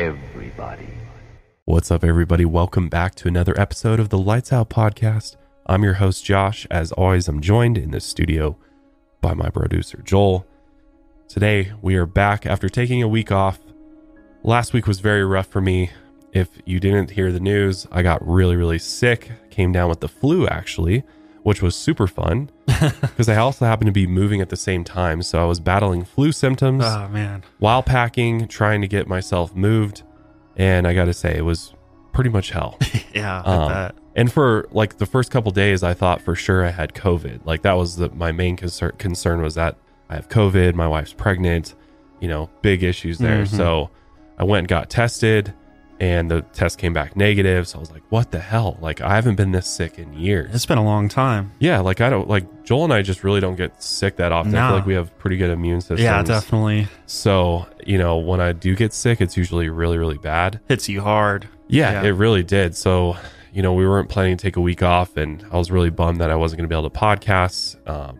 [0.00, 0.88] everybody.
[1.66, 2.46] What's up, everybody?
[2.46, 5.36] Welcome back to another episode of the Lights Out Podcast.
[5.66, 6.66] I'm your host, Josh.
[6.70, 8.56] As always, I'm joined in the studio
[9.20, 10.46] by my producer, Joel.
[11.28, 13.58] Today, we are back after taking a week off.
[14.42, 15.90] Last week was very rough for me.
[16.32, 19.30] If you didn't hear the news, I got really, really sick.
[19.50, 21.04] Came down with the flu, actually,
[21.42, 22.50] which was super fun
[23.00, 25.22] because I also happened to be moving at the same time.
[25.22, 27.42] So I was battling flu symptoms Oh man.
[27.58, 30.02] while packing, trying to get myself moved.
[30.56, 31.72] And I got to say, it was
[32.12, 32.78] pretty much hell.
[33.14, 36.94] Yeah, Um, and for like the first couple days, I thought for sure I had
[36.94, 37.44] COVID.
[37.44, 38.92] Like that was the, my main concern.
[38.98, 39.76] Concern was that
[40.08, 40.74] I have COVID.
[40.74, 41.74] My wife's pregnant.
[42.20, 43.44] You know, big issues there.
[43.44, 43.56] Mhm.
[43.56, 43.90] So
[44.38, 45.54] I went and got tested,
[46.00, 47.68] and the test came back negative.
[47.68, 48.76] So I was like, "What the hell?
[48.80, 51.52] Like I haven't been this sick in years." It's been a long time.
[51.60, 54.54] yeah, like I don't like Joel and I just really don't get sick that often.
[54.54, 54.66] I No.
[54.68, 56.00] feel like we have pretty good immune systems.
[56.00, 60.60] Yeah, definitely So you know, when I do get sick, it's usually really, really bad.
[60.68, 61.46] hits you hard.
[61.68, 62.08] Yeah, Yeah.
[62.08, 62.74] it really did.
[62.76, 63.16] So,
[63.52, 66.20] you know, we weren't planning to take a week off, and I was really bummed
[66.20, 67.76] that I wasn't going to be able to podcast.
[67.88, 68.18] Um,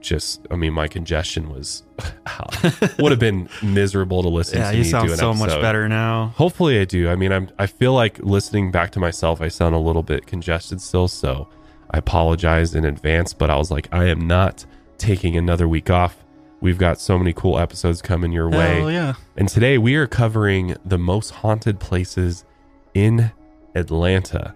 [0.00, 1.82] just, I mean, my congestion was
[2.98, 4.76] would have been miserable to listen Yeah, to.
[4.76, 6.28] you me sound so much better now.
[6.36, 7.08] Hopefully, I do.
[7.08, 7.50] I mean, I'm.
[7.58, 11.08] I feel like listening back to myself, I sound a little bit congested still.
[11.08, 11.48] So,
[11.90, 13.32] I apologize in advance.
[13.32, 14.64] But I was like, I am not
[14.98, 16.24] taking another week off.
[16.62, 18.78] We've got so many cool episodes coming your way.
[18.80, 19.14] Hell yeah.
[19.36, 22.44] And today we are covering the most haunted places
[22.92, 23.32] in
[23.74, 24.54] Atlanta,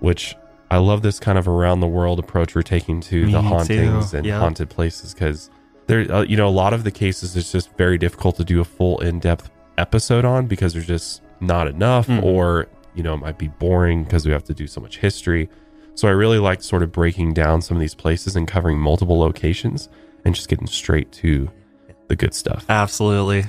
[0.00, 0.36] which
[0.70, 3.46] I love this kind of around the world approach we're taking to Me the too.
[3.46, 4.40] hauntings and Yep.
[4.40, 5.50] haunted places because
[5.86, 8.60] there, uh, you know, a lot of the cases it's just very difficult to do
[8.60, 12.22] a full in depth episode on because there's just not enough, Mhm.
[12.22, 15.48] or you know, it might be boring because we have to do so much history.
[15.94, 19.18] So I really like sort of breaking down some of these places and covering multiple
[19.18, 19.88] locations
[20.24, 21.48] and just getting straight to
[22.08, 22.64] the good stuff.
[22.68, 23.44] Absolutely.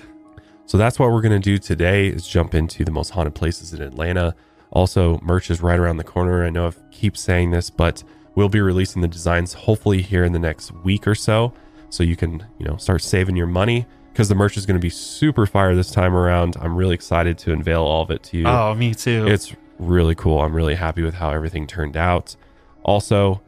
[0.68, 3.74] So that's what we're going to do today is jump into the most haunted places
[3.74, 4.36] in Atlanta.
[4.72, 6.46] Also, merch is right around the corner.
[6.46, 8.04] I know I keep saying this, but
[8.36, 11.54] we'll be releasing the designs hopefully here in the next week or so.
[11.90, 14.82] So you can, you know, start saving your money because the merch is going to
[14.82, 16.56] be super fire this time around.
[16.60, 18.46] I'm really excited to unveil all of it to you.
[18.48, 19.28] Oh, me too.
[19.28, 20.42] It's really cool.
[20.42, 22.36] I'm really happy with how everything turned out.
[22.84, 23.42] Also,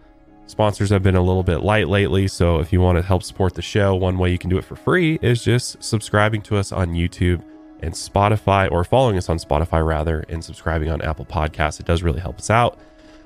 [0.47, 2.27] sponsors have been a little bit light lately.
[2.27, 4.65] So if you want to help support the show, one way you can do it
[4.65, 7.43] for free is just subscribing to us on YouTube
[7.81, 11.79] and Spotify, or following us on Spotify rather, and subscribing on Apple Podcasts.
[11.79, 12.77] It does really help us out.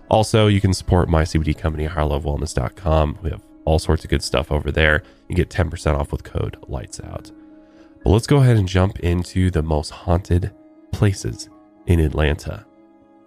[0.09, 3.19] Also, you can support my CBD company, higherlovewellness.com.
[3.21, 5.03] We have all sorts of good stuff over there.
[5.27, 7.31] You get 10% off with code LIGHTS OUT.
[8.03, 10.51] But let's go ahead and jump into the most haunted
[10.91, 11.49] places
[11.87, 12.65] in Atlanta.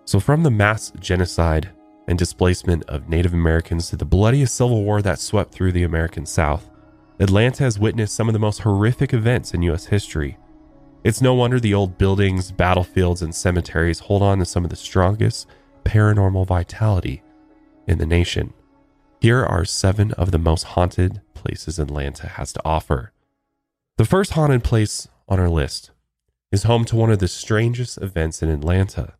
[0.04, 1.68] So, from the mass genocide
[2.06, 6.24] and displacement of Native Americans to the bloodiest civil war that swept through the American
[6.24, 6.70] South,
[7.20, 9.86] Atlanta has witnessed some of the most horrific events in U.S.
[9.86, 10.38] history.
[11.04, 14.76] It's no wonder the old buildings, battlefields, and cemeteries hold on to some of the
[14.76, 15.46] strongest
[15.84, 17.22] paranormal vitality
[17.86, 18.52] in the nation.
[19.20, 23.12] Here are seven of the most haunted places Atlanta has to offer.
[23.96, 25.92] The first haunted place on our list
[26.50, 29.14] is home to one of the strangest events in Atlanta.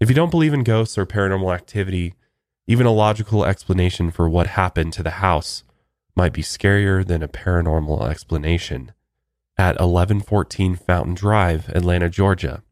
[0.00, 2.14] If you don't believe in ghosts or paranormal activity,
[2.66, 5.62] even a logical explanation for what happened to the house
[6.16, 8.92] might be scarier than a paranormal explanation.
[9.60, 12.62] At 1114 Fountain Drive, Atlanta, Georgia,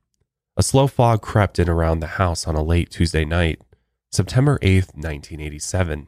[0.57, 3.61] a slow fog crept in around the house on a late Tuesday night,
[4.13, 6.07] September 8th, 1987.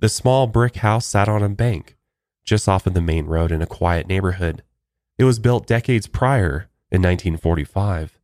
[0.00, 1.96] The small brick house sat on a bank
[2.44, 4.64] just off of the main road in a quiet neighborhood.
[5.18, 8.18] It was built decades prior in 1945.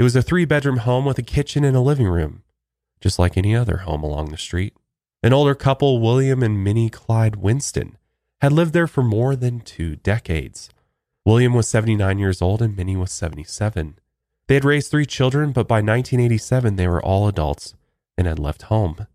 [0.00, 2.42] It was a three bedroom home with a kitchen and a living room,
[3.00, 4.74] just like any other home along the street.
[5.22, 7.98] An older couple, William and Minnie Clyde Winston,
[8.40, 10.70] had lived there for more than two decades.
[11.24, 13.98] William was 79 years old and Minnie was 77.
[14.46, 17.74] They had raised three children, but by 1987 they were all adults
[18.16, 19.06] and had left home.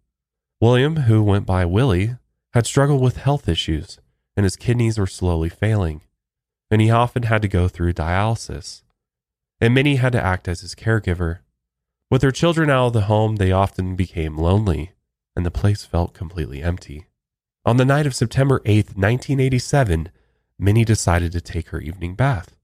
[0.61, 2.15] William, who went by Willie,
[2.53, 3.99] had struggled with health issues
[4.35, 6.01] and his kidneys were slowly failing,
[6.69, 8.83] and he often had to go through dialysis.
[9.61, 11.39] And Minnie had to act as his caregiver.
[12.11, 14.91] With their children out of the home, they often became lonely,
[15.35, 17.07] and the place felt completely empty.
[17.65, 20.09] On the night of September 8th, 1987,
[20.57, 22.55] Minnie decided to take her evening bath.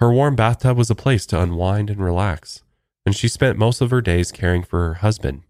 [0.00, 2.62] Her warm bathtub was a place to unwind and relax,
[3.06, 5.42] and she spent most of her days caring for her husband.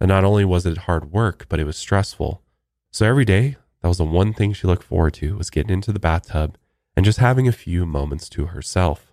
[0.00, 2.42] And not only was it hard work, but it was stressful.
[2.90, 5.92] So every day, that was the one thing she looked forward to was getting into
[5.92, 6.56] the bathtub
[6.96, 9.12] and just having a few moments to herself.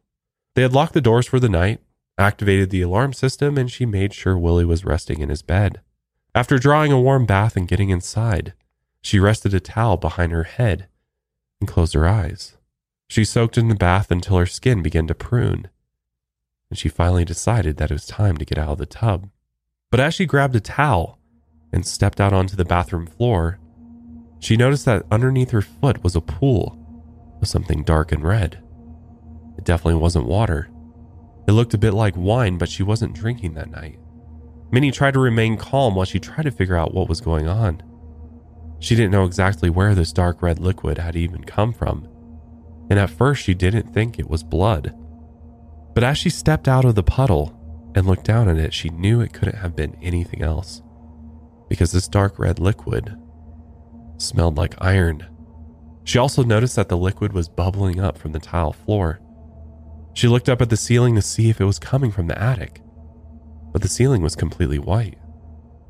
[0.56, 1.82] They had locked the doors for the night,
[2.18, 5.82] activated the alarm system, and she made sure Willie was resting in his bed.
[6.36, 8.54] After drawing a warm bath and getting inside,
[9.02, 10.88] she rested a towel behind her head
[11.62, 12.58] and closed her eyes.
[13.08, 15.70] She soaked in the bath until her skin began to prune.
[16.70, 19.30] and she finally decided that it was time to get out of the tub.
[19.90, 21.20] But as she grabbed a towel
[21.74, 23.60] and stepped out onto the bathroom floor,
[24.40, 26.78] she noticed that underneath her foot was a pool
[27.42, 28.64] of something dark and red.
[29.58, 30.70] It definitely wasn't water.
[31.46, 34.00] It looked a bit like wine, but she wasn't drinking that night.
[34.72, 37.84] Minnie tried to remain calm while she tried to figure out what was going on.
[38.82, 42.06] She didn't know exactly where this dark red liquid had even come from,
[42.90, 44.94] and at first she didn't think it was blood.
[45.94, 47.58] But as she stepped out of the puddle
[47.96, 50.82] and looked down at it, she knew it couldn't have been anything else,
[51.70, 53.18] because this dark red liquid
[54.18, 55.26] smelled like iron.
[56.04, 59.22] She also noticed that the liquid was bubbling up from the tile floor.
[60.14, 62.82] She looked up at the ceiling to see if it was coming from the attic
[63.72, 65.18] but the ceiling was completely white.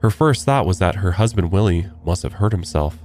[0.01, 2.97] Her first thought was that her husband Willie must have hurt himself.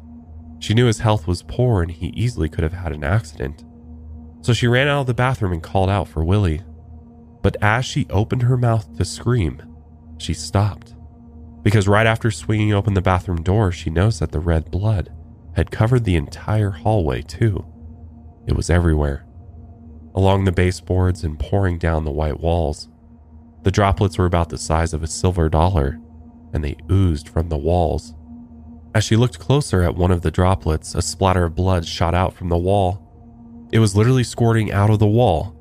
[0.58, 3.64] She knew his health was poor and he easily could have had an accident.
[4.40, 6.62] So she ran out of the bathroom and called out for Willie.
[7.43, 9.62] But as she opened her mouth to scream,
[10.19, 10.94] she stopped.
[11.62, 15.12] Because right after swinging open the bathroom door, she noticed that the red blood
[15.54, 17.64] had covered the entire hallway, too.
[18.46, 19.26] It was everywhere,
[20.14, 22.88] along the baseboards and pouring down the white walls.
[23.62, 25.99] The droplets were about the size of a silver dollar,
[26.52, 28.14] and they oozed from the walls.
[28.94, 32.32] As she looked closer at one of the droplets, a splatter of blood shot out
[32.32, 33.02] from the wall.
[33.72, 35.54] It was literally squirting out of the wall,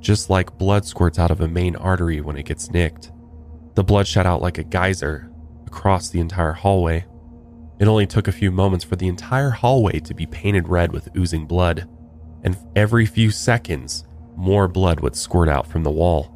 [0.00, 3.12] just like blood squirts out of a main artery when it gets nicked.
[3.74, 5.30] The blood shot out like a geyser
[5.66, 7.04] across the entire hallway.
[7.78, 11.14] It only took a few moments for the entire hallway to be painted red with
[11.16, 11.88] oozing blood,
[12.42, 14.04] and every few seconds,
[14.36, 16.34] more blood would squirt out from the wall.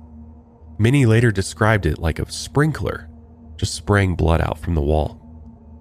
[0.78, 3.08] Minnie later described it like a sprinkler,
[3.62, 5.20] just spraying blood out from the wall.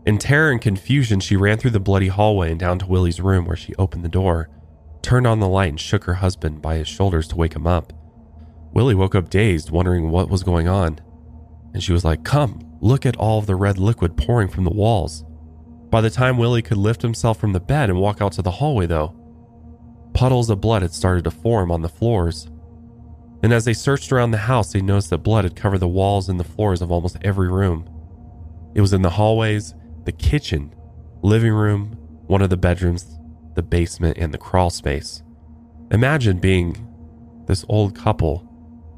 [0.06, 3.46] In terror and confusion, she ran through the bloody hallway and down to Willie's room
[3.46, 4.50] where she opened the door,
[5.02, 7.92] turned on the light, and shook her husband by his shoulders to wake him up.
[8.72, 11.02] Willie woke up dazed, wondering what was going on.
[11.74, 14.70] And she was like, Come, look at all of the red liquid pouring from the
[14.70, 15.26] walls.
[15.90, 18.52] By the time Willie could lift himself from the bed and walk out to the
[18.52, 19.16] hallway, though,
[20.14, 22.48] puddles of blood had started to form on the floors
[23.44, 26.30] and as they searched around the house, they noticed that blood had covered the walls
[26.30, 27.90] and the floors of almost every room.
[28.76, 29.74] It was in the hallways,
[30.06, 30.74] the kitchen,
[31.22, 31.98] living room,
[32.28, 33.18] one of the bedrooms,
[33.56, 35.24] the basement, and the crawl space.
[35.92, 36.88] Imagine being
[37.48, 38.48] this old couple,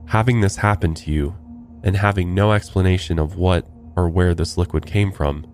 [0.07, 1.36] having this happen to you,
[1.84, 5.46] and having no explanation of what or where this liquid came from.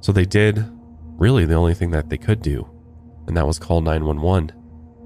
[0.00, 0.64] So they did
[1.18, 2.68] really the only thing that they could do,
[3.26, 4.52] and that was call 911.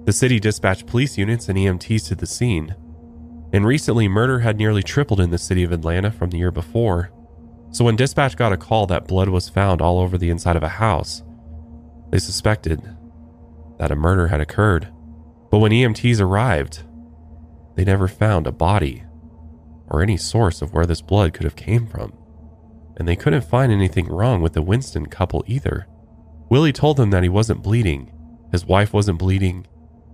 [0.04, 2.74] The city dispatched police units and EMTs to the scene,
[3.52, 7.10] and recently, murder had nearly tripled in the city of Atlanta from the year before.
[7.72, 10.62] So when dispatch got a call that blood was found all over the inside of
[10.62, 11.22] a house,
[12.10, 12.82] they suspected
[13.78, 14.88] that a murder had occurred.
[15.50, 16.84] But when EMTs arrived,
[17.76, 19.04] they never found a body
[19.88, 22.12] or any source of where this blood could have came from.
[22.96, 25.86] And they couldn't find anything wrong with the Winston couple either.
[26.50, 28.12] Willie told them that he wasn't bleeding,
[28.52, 29.66] his wife wasn't bleeding,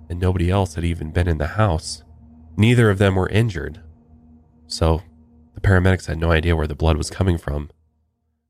[0.08, 2.02] and nobody else had even been in the house.
[2.56, 3.80] Neither of them were injured,
[4.66, 5.02] so
[5.54, 7.70] the paramedics had no idea where the blood was coming from.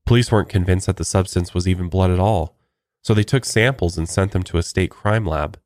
[0.05, 2.57] Police weren't convinced that the substance was even blood at all,
[3.03, 5.59] so they took samples and sent them to a state crime lab.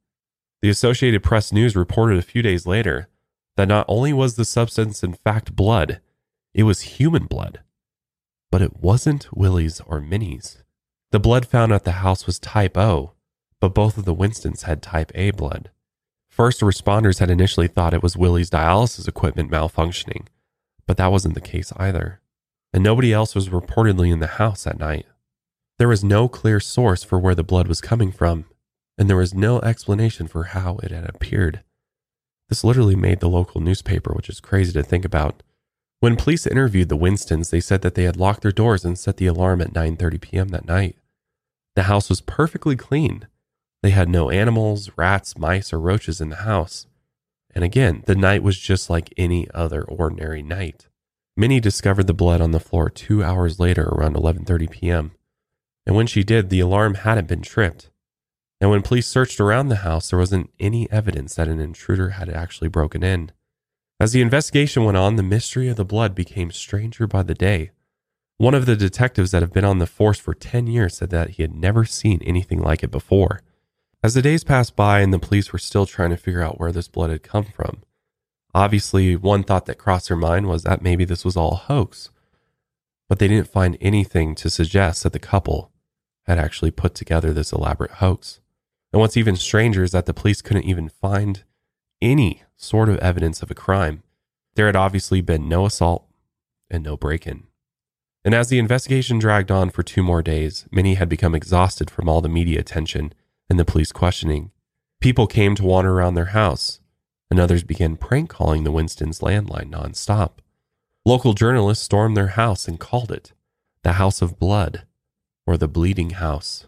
[0.62, 3.08] The Associated Press News reported a few days later
[3.56, 6.00] that not only was the substance in fact blood,
[6.54, 7.60] it was human blood.
[8.50, 10.62] But it wasn't Willie's or Minnie's.
[11.10, 13.12] The blood found at the house was type O,
[13.60, 15.70] but both of the Winstons had type A blood.
[16.40, 20.26] First responders had initially thought it was Willie's dialysis equipment malfunctioning,
[20.86, 22.22] but that wasn't the case either.
[22.72, 25.04] And nobody else was reportedly in the house that night.
[25.76, 28.46] There was no clear source for where the blood was coming from,
[28.96, 31.60] and there was no explanation for how it had appeared.
[32.48, 35.42] This literally made the local newspaper, which is crazy to think about.
[35.98, 39.18] When police interviewed the Winstons, they said that they had locked their doors and set
[39.18, 40.48] the alarm at 9:30 p.m.
[40.48, 40.96] that night.
[41.76, 43.26] The house was perfectly clean,
[43.82, 46.86] they had no animals, rats, mice, or roaches in the house.
[47.54, 50.88] And again, the night was just like any other ordinary night.
[51.36, 55.12] Minnie discovered the blood on the floor two hours later around 11:30 p.m.
[55.86, 57.90] And when she did, the alarm hadn't been tripped.
[58.60, 62.28] And when police searched around the house, there wasn't any evidence that an intruder had
[62.28, 63.32] actually broken in.
[63.98, 67.70] As the investigation went on, the mystery of the blood became stranger by the day.
[68.36, 71.30] One of the detectives that have been on the force for 10 years said that
[71.30, 73.40] he had never seen anything like it before.
[74.02, 76.72] As the days passed by and the police were still trying to figure out where
[76.72, 77.82] this blood had come from,
[78.54, 82.08] obviously one thought that crossed their mind was that maybe this was all a hoax.
[83.10, 85.70] But they didn't find anything to suggest that the couple
[86.24, 88.40] had actually put together this elaborate hoax.
[88.90, 91.44] And what's even stranger is that the police couldn't even find
[92.00, 94.02] any sort of evidence of a crime.
[94.54, 96.06] There had obviously been no assault
[96.70, 97.44] and no break in.
[98.24, 102.08] And as the investigation dragged on for two more days, Minnie had become exhausted from
[102.08, 103.12] all the media attention
[103.50, 104.52] and the police questioning.
[105.00, 106.80] People came to wander around their house,
[107.30, 110.38] and others began prank calling the Winstons' landline nonstop.
[111.04, 113.32] Local journalists stormed their house and called it
[113.82, 114.84] the House of Blood
[115.46, 116.66] or the Bleeding House.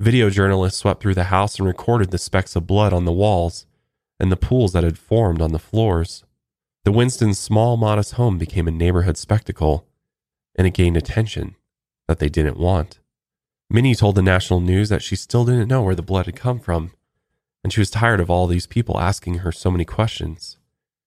[0.00, 3.66] Video journalists swept through the house and recorded the specks of blood on the walls
[4.18, 6.24] and the pools that had formed on the floors.
[6.84, 9.86] The Winstons' small, modest home became a neighborhood spectacle,
[10.56, 11.56] and it gained attention
[12.08, 12.99] that they didn't want.
[13.72, 16.58] Minnie told the national news that she still didn't know where the blood had come
[16.58, 16.90] from,
[17.62, 20.58] and she was tired of all these people asking her so many questions.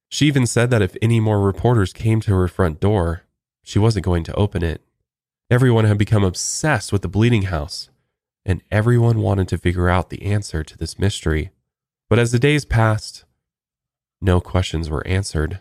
[0.08, 3.24] She even said that if any more reporters came to her front door,
[3.64, 4.82] she wasn't going to open it.
[5.52, 7.90] Everyone had become obsessed with the bleeding house,
[8.46, 11.52] and everyone wanted to figure out the answer to this mystery.
[12.10, 13.26] But as the days passed,
[14.22, 15.60] no questions were answered.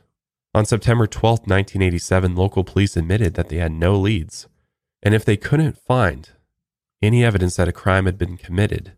[0.55, 4.47] On September 12, 1987, local police admitted that they had no leads,
[5.03, 6.31] and if they couldn't find
[7.03, 8.93] any evidence that a crime had been committed,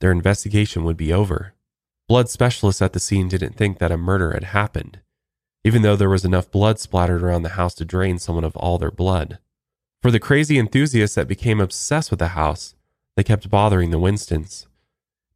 [0.00, 1.54] their investigation would be over.
[2.08, 5.00] Blood specialists at the scene didn't think that a murder had happened,
[5.64, 8.78] even though there was enough blood splattered around the house to drain someone of all
[8.78, 9.38] their blood.
[10.02, 12.74] For the crazy enthusiasts that became obsessed with the house,
[13.16, 14.66] they kept bothering the Winstons.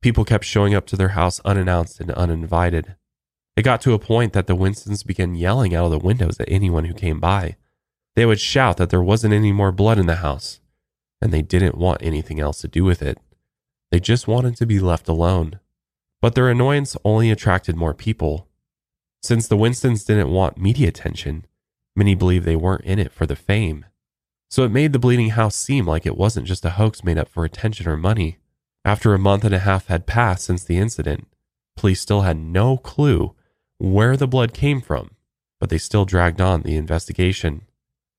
[0.01, 2.95] People kept showing up to their house unannounced and uninvited.
[3.57, 6.51] It got to a point that the Winstons began yelling out of the windows at
[6.51, 7.57] anyone who came by.
[8.15, 10.60] They would shout that there wasn't any more blood in the house,
[11.21, 13.19] and they didn't want anything else to do with it.
[13.91, 15.61] They just wanted to be left alone.
[16.21, 18.47] But their annoyance only attracted more people.
[19.23, 21.47] Since the Winstons didn't want media attention,
[21.97, 23.87] many believed they weren't in it for the fame.
[24.49, 27.29] So it made the Bleeding House seem like it wasn't just a hoax made up
[27.29, 28.39] for attention or money.
[28.85, 31.29] After a month and a half had passed since the incident,
[31.77, 33.35] police still had no clue
[33.79, 35.11] where the blood came from,
[35.59, 37.63] but they still dragged on the investigation.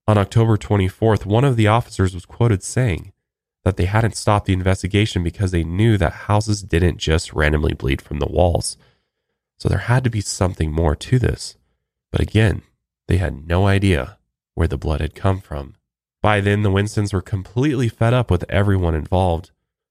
[0.06, 3.12] On October 24th, one of the officers was quoted saying
[3.64, 8.02] that they hadn't stopped the investigation because they knew that houses didn't just randomly bleed
[8.02, 8.76] from the walls.
[9.58, 11.56] So there had to be something more to this.
[12.10, 12.62] But again,
[13.06, 14.18] they had no idea
[14.54, 15.76] where the blood had come from.
[16.20, 19.50] By then, the Winstons were completely fed up with everyone involved.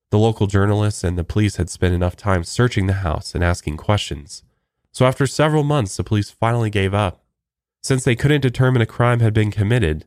[0.10, 3.78] The local journalists and the police had spent enough time searching the house and asking
[3.78, 4.44] questions.
[4.92, 7.21] So, after several months, the police finally gave up.
[7.84, 10.06] Since they couldn't determine a crime had been committed,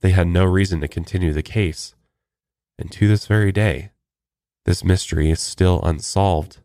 [0.00, 1.94] they had no reason to continue the case.
[2.78, 3.90] And to this very day,
[4.64, 6.58] this mystery is still unsolved.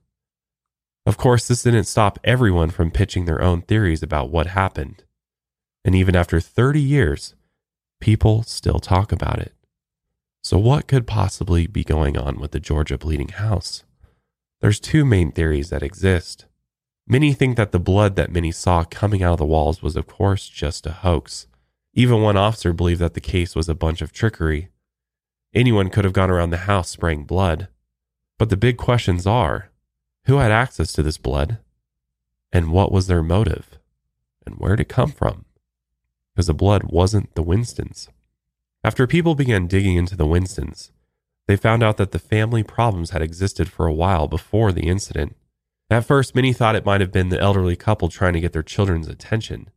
[1.06, 5.04] Of course, this didn't stop everyone from pitching their own theories about what happened.
[5.84, 7.34] And even after 30 years,
[8.00, 9.54] people still talk about it.
[10.44, 13.84] So, what could possibly be going on with the Georgia Bleeding House?
[14.60, 16.46] There's two main theories that exist.
[17.08, 20.08] Many think that the blood that Minnie saw coming out of the walls was, of
[20.08, 21.48] course, just a hoax.
[21.94, 24.70] Even one officer believed that the case was a bunch of trickery.
[25.54, 27.68] Anyone could have gone around the house spraying blood.
[28.38, 29.72] But the big questions are
[30.26, 31.58] who had access to this blood?
[32.52, 33.80] And what was their motive?
[34.46, 35.46] And where did it come from?
[36.34, 38.10] Because the blood wasn't the Winstons.
[38.84, 40.92] After people began digging into the Winstons,
[41.48, 45.36] they found out that the family problems had existed for a while before the incident.
[45.92, 48.64] At first, many thought it might have been the elderly couple trying to get their
[48.64, 49.70] children's attention.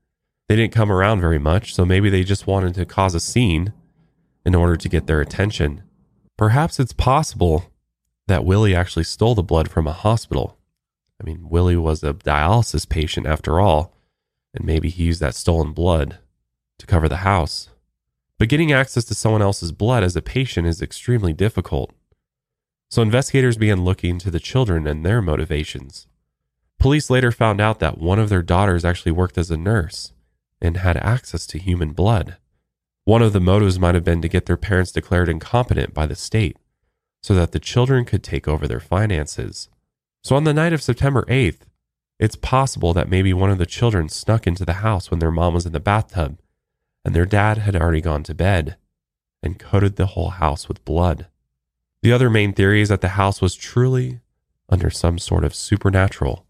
[0.48, 3.72] They didn't come around very much, so maybe they just wanted to cause a scene
[4.46, 5.82] in order to get their attention.
[6.36, 7.72] Perhaps it's possible
[8.28, 10.56] that Willie actually stole the blood from a hospital.
[11.20, 13.92] I mean, Willie was a dialysis patient after all,
[14.54, 16.18] and maybe he used that stolen blood
[16.78, 17.70] to cover the house.
[18.38, 21.92] But getting access to someone else's blood as a patient is extremely difficult.
[22.94, 26.06] So investigators began looking into the children and their motivations.
[26.78, 30.12] Police later found out that one of their daughters actually worked as a nurse
[30.62, 32.36] and had access to human blood.
[33.04, 36.14] One of the motives might have been to get their parents declared incompetent by the
[36.14, 36.56] state
[37.20, 39.68] so that the children could take over their finances.
[40.22, 41.62] So on the night of September 8th,
[42.20, 45.52] it's possible that maybe one of the children snuck into the house when their mom
[45.52, 46.38] was in the bathtub
[47.04, 48.76] and their dad had already gone to bed
[49.42, 51.26] and coated the whole house with blood.
[52.04, 54.20] The other main theory is that the house was truly
[54.68, 56.44] under some sort of supernatural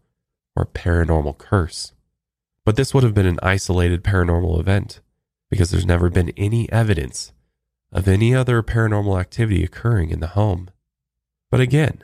[0.53, 1.93] or paranormal curse.
[2.65, 4.99] But this would have been an isolated paranormal event
[5.49, 7.31] because there's never been any evidence
[7.93, 10.71] of any other paranormal activity occurring in the home.
[11.49, 12.03] But again,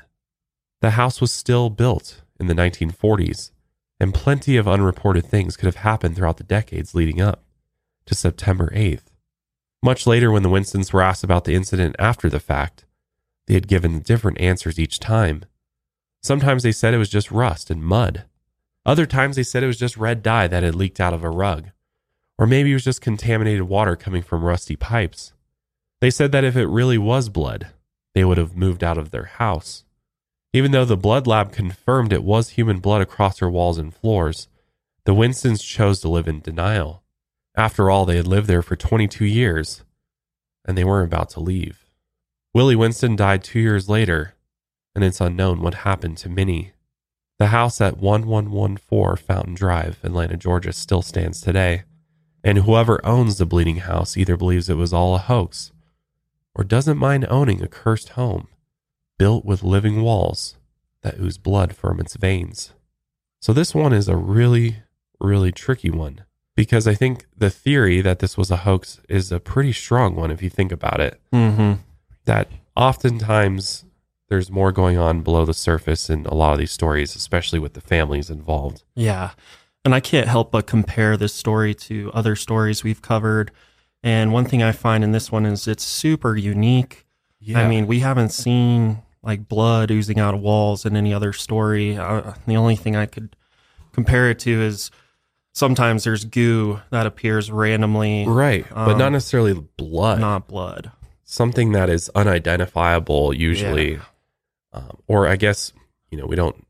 [0.79, 3.51] the house was still built in the 1940s,
[3.99, 7.43] and plenty of unreported things could have happened throughout the decades leading up
[8.05, 9.11] to September 8th.
[9.83, 12.85] Much later, when the Winstons were asked about the incident after the fact,
[13.51, 15.43] they had given different answers each time.
[16.23, 18.23] Sometimes they said it was just rust and mud.
[18.85, 21.29] Other times they said it was just red dye that had leaked out of a
[21.29, 21.71] rug.
[22.37, 25.33] Or maybe it was just contaminated water coming from rusty pipes.
[25.99, 27.67] They said that if it really was blood,
[28.15, 29.83] they would have moved out of their house.
[30.53, 34.47] Even though the blood lab confirmed it was human blood across her walls and floors,
[35.03, 37.03] the Winstons chose to live in denial.
[37.57, 39.83] After all, they had lived there for 22 years,
[40.63, 41.80] and they weren't about to leave.
[42.53, 44.35] Willie Winston died two years later,
[44.93, 46.73] and it's unknown what happened to Minnie.
[47.39, 51.83] The house at 1114 Fountain Drive, Atlanta, Georgia, still stands today,
[52.43, 55.71] and whoever owns the Bleeding House either believes it was all a hoax
[56.53, 58.47] or doesn't mind owning a cursed home
[59.17, 60.57] built with living walls
[61.03, 62.73] that ooze blood from its veins.
[63.39, 64.83] So, this one is a really,
[65.21, 69.39] really tricky one because I think the theory that this was a hoax is a
[69.39, 71.19] pretty strong one if you think about it.
[71.33, 71.73] Mm-hmm.
[72.25, 73.85] That oftentimes
[74.29, 77.73] there's more going on below the surface in a lot of these stories, especially with
[77.73, 78.83] the families involved.
[78.95, 79.31] Yeah.
[79.83, 83.51] And I can't help but compare this story to other stories we've covered.
[84.03, 87.05] And one thing I find in this one is it's super unique.
[87.39, 87.59] Yeah.
[87.59, 91.97] I mean, we haven't seen like blood oozing out of walls in any other story.
[91.97, 93.35] Uh, the only thing I could
[93.91, 94.91] compare it to is
[95.53, 100.19] sometimes there's goo that appears randomly, right, but um, not necessarily blood.
[100.19, 100.91] not blood.
[101.31, 103.95] Something that is unidentifiable usually
[104.73, 105.71] um, or i guess
[106.09, 106.65] you know we don't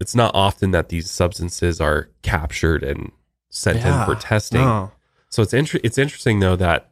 [0.00, 3.12] it's not often that these substances are captured and
[3.48, 4.60] sent in for testing.
[4.60, 4.92] No.
[5.30, 6.90] so it's inter- it's interesting though that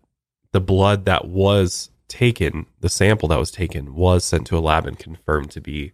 [0.53, 4.87] the blood that was taken the sample that was taken was sent to a lab
[4.87, 5.93] and confirmed to be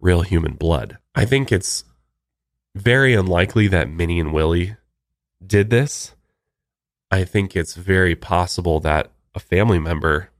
[0.00, 0.98] real human blood.
[1.14, 1.84] I think it's
[2.74, 4.76] very unlikely that minnie and willie
[5.44, 6.14] did this.
[7.10, 10.30] I think it's very possible that a family member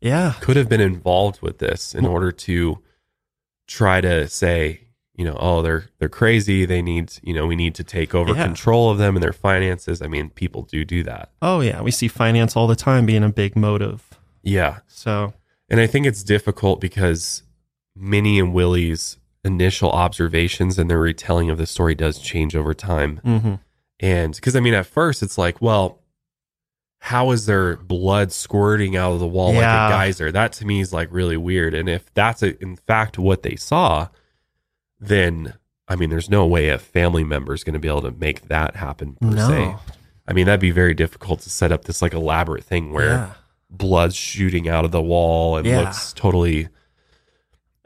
[0.00, 0.34] Yeah.
[0.40, 2.78] could have been involved with this in order to
[3.66, 4.80] try to say,
[5.14, 6.64] you know, oh, they're they're crazy.
[6.64, 8.44] They need, you know, we need to take over Yeah.
[8.44, 10.00] control of them and their finances.
[10.00, 11.30] I mean, people do do that.
[11.42, 11.82] Oh, yeah.
[11.82, 14.08] We see finance all the time being a big motive.
[14.42, 15.34] Yeah, So,
[15.68, 17.42] and I think it's difficult because
[17.94, 23.20] Minnie and Willie's initial observations and their retelling of the story does change over time.
[23.24, 23.60] mhm.
[24.00, 25.99] And because I mean, at first it's like, well,
[27.02, 30.30] how is there blood squirting out of the wall like a geyser?
[30.30, 31.74] That to me is like really weird.
[31.74, 34.08] And if that's a, in fact what they saw,
[34.98, 35.54] then
[35.88, 38.42] I mean, there's no way a family member is going to be able to make
[38.48, 39.48] that happen per no.
[39.48, 39.76] se.
[40.28, 43.30] I mean, that'd be very difficult to set up this like elaborate thing where Yeah.
[43.70, 45.80] blood's shooting out of the wall and Yeah.
[45.80, 46.68] looks totally.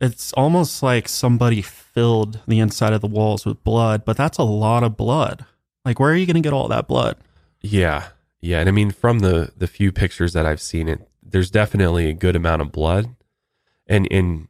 [0.00, 4.42] It's almost like somebody filled the inside of the walls with blood, but that's a
[4.42, 5.46] lot of blood.
[5.84, 7.16] Like, where are you going to get all that blood?
[7.60, 8.08] Yeah,
[8.44, 12.10] yeah, and I mean, from the the few pictures that I've seen, it there's definitely
[12.10, 13.16] a good amount of blood,
[13.86, 14.48] and and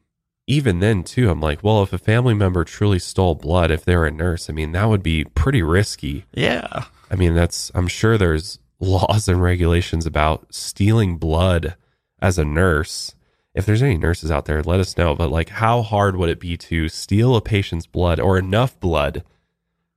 [0.48, 4.04] even then too, I'm like, well, if a family member truly stole blood, if they're
[4.04, 6.24] a nurse, I mean, that would be pretty risky.
[6.34, 6.86] Yeah.
[7.08, 11.76] I mean, that's I'm sure there's laws and regulations about stealing blood
[12.20, 13.14] as a nurse.
[13.54, 15.14] If there's any nurses out there, let us know.
[15.14, 19.22] But like, how hard would it be to steal a patient's blood or enough blood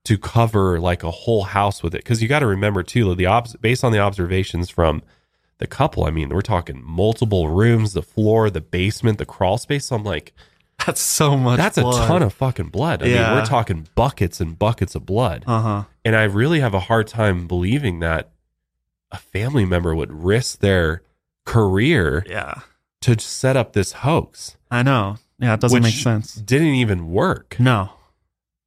[0.07, 1.99] to cover like a whole house with it?
[2.03, 5.01] Because you got to remember too, the obs- based on the observations from
[5.59, 9.85] the couple, I mean, we're talking multiple rooms, the floor, the basement, the crawl space.
[9.87, 10.33] So I'm like,
[10.85, 12.03] That's so much that's blood.
[12.03, 13.01] a ton of fucking blood.
[13.01, 15.43] I mean, we're talking buckets and buckets of blood.
[15.47, 15.83] Uh huh.
[16.05, 18.29] And I really have a hard time believing that
[19.11, 21.01] a family member would risk their
[21.45, 22.61] career Yeah.
[23.01, 24.57] to set up this hoax.
[24.69, 25.17] I know.
[25.39, 26.33] Yeah, it doesn't make sense.
[26.35, 27.55] Didn't even work.
[27.59, 27.91] No.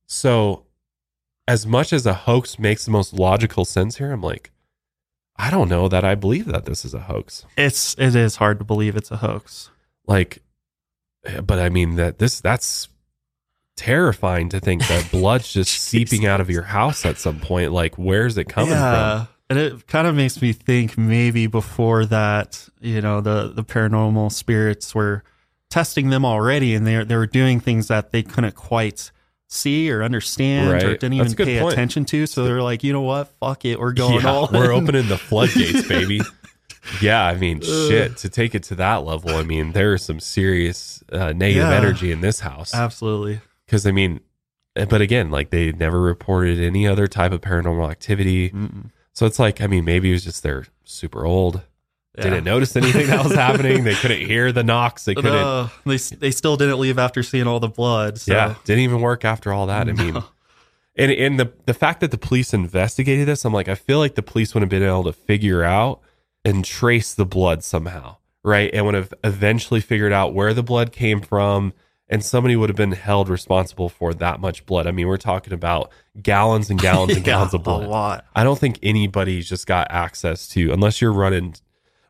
[0.06, 0.64] So,
[1.50, 4.52] as much as a hoax makes the most logical sense here, I'm like,
[5.34, 7.44] I don't know that I believe that this is a hoax.
[7.56, 9.68] It's it is hard to believe it's a hoax.
[10.06, 10.44] Like,
[11.24, 12.88] eh, but I mean that this that's
[13.76, 17.72] terrifying to think that blood's just seeping out of your house at some point.
[17.72, 19.28] Like, where's it coming from?
[19.48, 24.30] And it kind of makes me think maybe before that, you know, the the paranormal
[24.30, 25.24] spirits were
[25.68, 29.10] testing them already and they they were doing things that they couldn't quite
[29.52, 30.82] see or understand or Right.
[31.00, 31.72] didn't even pay point.
[31.72, 32.26] attention to.
[32.26, 33.28] So they're like, you know what?
[33.40, 33.78] Fuck it.
[33.78, 36.20] We're going yeah, all we're in." opening the floodgates, baby.
[37.02, 38.16] yeah, I mean, shit.
[38.18, 41.76] To take it to that level, I mean, there is some serious uh, negative Yeah.
[41.76, 42.74] energy in this house.
[42.74, 43.40] Absolutely.
[43.66, 44.20] Because I mean,
[44.76, 48.50] eh, but again, like they never reported any other type of paranormal activity.
[48.50, 48.90] Mm-mm.
[49.12, 51.62] So it's like, I mean, maybe it was just they're super old,
[52.16, 52.24] Yeah.
[52.24, 53.84] didn't notice anything that was happening.
[53.84, 55.04] They couldn't hear the knocks.
[55.04, 55.32] They couldn't.
[55.32, 58.18] No, they they still didn't leave after seeing all the blood.
[58.18, 58.32] So.
[58.32, 59.88] Yeah, didn't even work after all that.
[59.88, 60.24] I mean, No.
[60.96, 64.16] and and the the fact that the police investigated this, I'm like, I feel like
[64.16, 66.00] the police would have been able to figure out
[66.44, 68.70] and trace the blood somehow, right?
[68.74, 71.72] And would have eventually figured out where the blood came from
[72.08, 74.88] and somebody would have been held responsible for that much blood.
[74.88, 77.86] I mean, we're talking about gallons and gallons and Yeah, gallons of a blood.
[77.88, 78.24] lot.
[78.34, 81.54] I don't think anybody's just got access to, unless you're running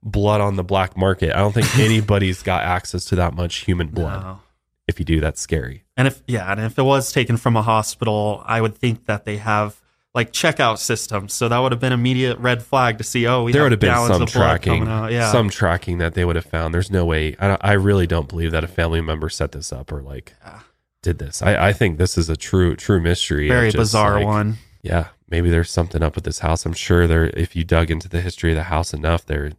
[0.03, 1.35] blood on the black market.
[1.35, 4.23] I don't think anybody's got access to that much human blood.
[4.23, 4.41] No.
[4.89, 5.85] If you do, that's scary.
[5.97, 9.25] And if yeah, and if it was taken from a hospital, I would think that
[9.25, 9.81] they have
[10.15, 11.33] like checkout systems.
[11.33, 13.27] So that would have been immediate red flag to see.
[13.27, 14.87] Oh, we there would have been some tracking.
[14.87, 16.75] Yeah, some tracking that they would have found.
[16.75, 17.37] There's no way.
[17.39, 20.61] I, I really don't believe that a family member set this up or like Yeah.
[21.03, 21.41] did this.
[21.43, 23.49] I, I think this is a true true mystery.
[23.49, 24.57] very just, bizarre like, one.
[24.83, 26.67] Yeah, maybe there's something up with this house.
[26.67, 27.27] I'm sure there.
[27.27, 29.53] If you dug into the history of the house enough, there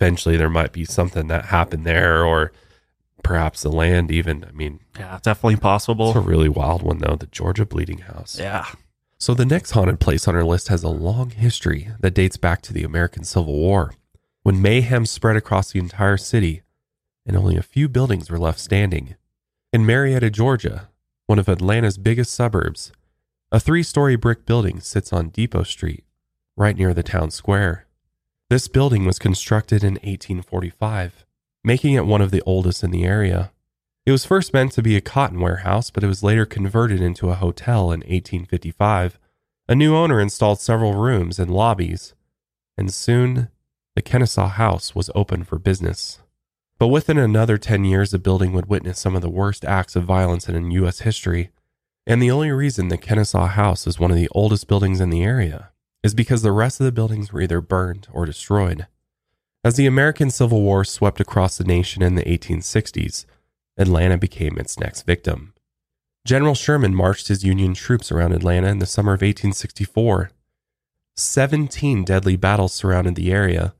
[0.00, 2.52] eventually there might be something that happened there, or
[3.22, 4.10] perhaps the land.
[4.10, 6.08] Even I mean, Yeah, definitely possible.
[6.08, 7.16] it's a really wild one though.
[7.16, 8.38] The Georgia Bleeding House.
[8.38, 8.66] yeah,
[9.18, 12.62] So the next haunted place on our list has a long history that dates back
[12.62, 13.94] to the American Civil War,
[14.42, 16.62] when mayhem spread across the entire city
[17.26, 19.14] and only a few buildings were left standing.
[19.72, 20.88] In Marietta, Georgia,
[21.26, 22.90] one of Atlanta's biggest suburbs,
[23.52, 26.04] a three-story brick building sits on Depot Street,
[26.56, 27.86] right near the town square.
[28.50, 31.24] This building was constructed in 1845,
[31.62, 33.52] making it one of the oldest in the area.
[34.04, 37.30] It was first meant to be a cotton warehouse, but it was later converted into
[37.30, 39.20] a hotel in 1855.
[39.68, 42.14] A new owner installed several rooms and lobbies,
[42.76, 43.50] and soon
[43.94, 46.18] the Kennesaw House was open for business.
[46.80, 50.02] But within another 10 years, the building would witness some of the worst acts of
[50.02, 51.02] violence in U.S.
[51.02, 51.50] history.
[52.04, 55.22] And the only reason the Kennesaw House is one of the oldest buildings in the
[55.22, 55.70] area
[56.02, 58.86] is because the rest of the buildings were either burned or destroyed.
[59.62, 63.26] As the American Civil War swept across the nation in the 1860s,
[63.76, 65.52] Atlanta became its next victim.
[66.26, 70.30] General Sherman marched his Union troops around Atlanta in the summer of 1864.
[71.16, 73.74] Seventeen deadly battles surrounded the area,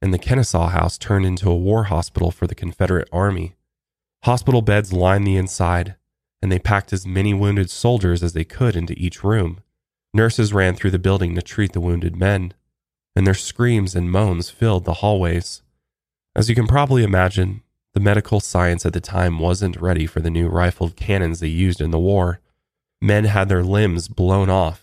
[0.00, 3.54] and the Kennesaw House turned into a war hospital for the Confederate Army.
[4.24, 5.96] Hospital beds lined the inside,
[6.40, 9.61] and they packed as many wounded soldiers as they could into each room.
[10.14, 12.54] Nurses ran through the building to treat the wounded men,
[13.16, 15.62] and their screams and moans filled the hallways.
[16.34, 17.62] As you can probably imagine,
[17.94, 21.80] the medical science at the time wasn't ready for the new rifled cannons they used
[21.80, 22.40] in the war.
[23.00, 24.82] Men had their limbs blown off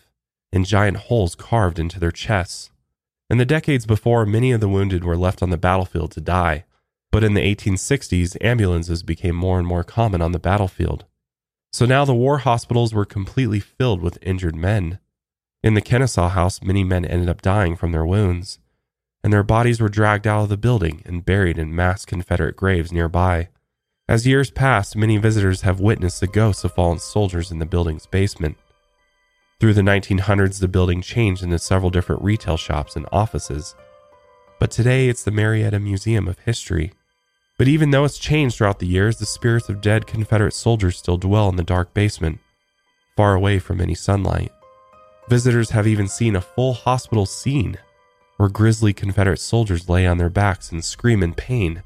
[0.52, 2.72] and giant holes carved into their chests.
[3.30, 6.65] In the decades before, many of the wounded were left on the battlefield to die,
[7.12, 11.06] but in the 1860s, ambulances became more and more common on the battlefield.
[11.72, 15.00] So now the war hospitals were completely filled with injured men.
[15.62, 18.60] In the Kennesaw House, many men ended up dying from their wounds
[19.24, 22.91] and their bodies were dragged out of the building and buried in mass Confederate graves
[22.91, 23.50] nearby.
[24.08, 28.06] As years passed, many visitors have witnessed the ghosts of fallen soldiers in the building's
[28.06, 28.58] basement.
[29.60, 33.76] Through the 1900s, the building changed into several different retail shops and offices.
[34.58, 36.93] But today, it's the Marietta Museum of History.
[37.58, 41.17] But even though it's changed throughout the years, the spirits of dead Confederate soldiers still
[41.17, 42.39] dwell in the dark basement,
[43.17, 44.52] far away from any sunlight.
[45.30, 47.78] Visitors have even seen a full hospital scene
[48.38, 51.84] where grisly Confederate soldiers lay on their backs and scream in pain,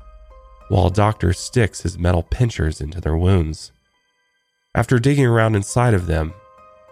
[0.69, 3.73] while a doctor sticks his metal pinchers into their wounds.
[4.73, 6.34] After digging around inside of them,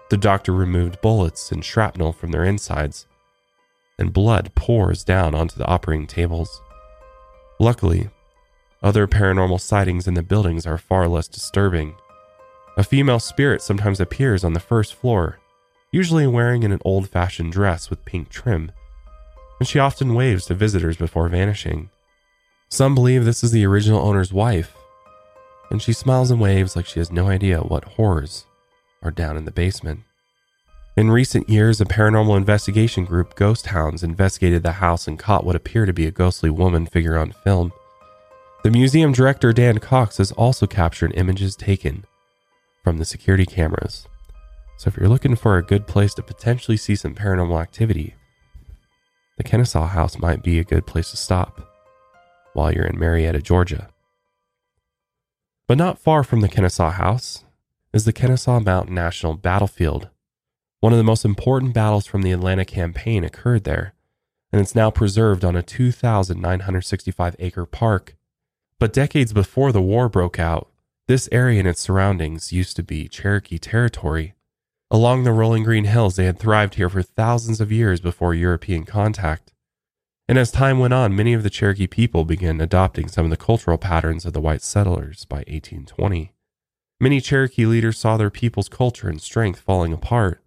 [0.10, 3.08] the doctor removed bullets and shrapnel from their insides,
[3.98, 6.62] and blood pours down onto the operating tables.
[7.60, 8.10] Luckily,
[8.84, 11.96] other paranormal sightings in the buildings are far less disturbing.
[12.78, 15.38] A female spirit sometimes appears on the first floor,
[15.92, 18.72] usually wearing an old fashioned dress with pink trim
[19.62, 21.92] and she often waves to visitors before vanishing.
[22.70, 24.76] Some believe this is the original owner's wife,
[25.70, 28.46] and she smiles and waves like she has no idea what horrors
[29.04, 30.00] are down in the basement.
[30.98, 35.56] In recent years, a paranormal investigation group, Ghost Hounds, investigated the house and caught what
[35.56, 37.72] appeared to be a ghostly woman figure on film.
[38.64, 42.06] The museum director, Dan Cox, has also captured images taken
[42.84, 44.08] from the security cameras.
[44.82, 48.16] So if you're looking for a good place to potentially see some paranormal activity,
[49.38, 51.62] the Kennesaw House might be a good place to stop
[52.54, 53.90] while you're in Marietta, Georgia.
[55.68, 57.46] But not far from the Kennesaw House
[57.94, 60.10] is the Kennesaw Mountain National Battlefield.
[60.80, 63.94] One of the most important battles from the Atlanta campaign occurred there,
[64.52, 68.16] and it's now preserved on a 2,965 acre park.
[68.80, 70.72] But decades before the war broke out,
[71.06, 74.34] this area and its surroundings used to be Cherokee territory.
[74.94, 78.84] Along the rolling green hills, they had thrived here for thousands of years before European
[78.84, 79.54] contact.
[80.28, 83.38] And as time went on, many of the Cherokee people began adopting some of the
[83.38, 86.34] cultural patterns of the white settlers by 1820.
[87.00, 90.44] Many Cherokee leaders saw their people's culture and strength falling apart.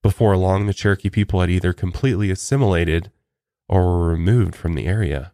[0.00, 3.10] Before long, the Cherokee people had either completely assimilated
[3.68, 5.32] or were removed from the area.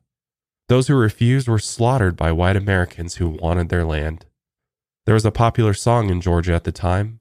[0.69, 4.25] Those who refused were slaughtered by white Americans who wanted their land.
[5.05, 7.21] There was a popular song in Georgia at the time,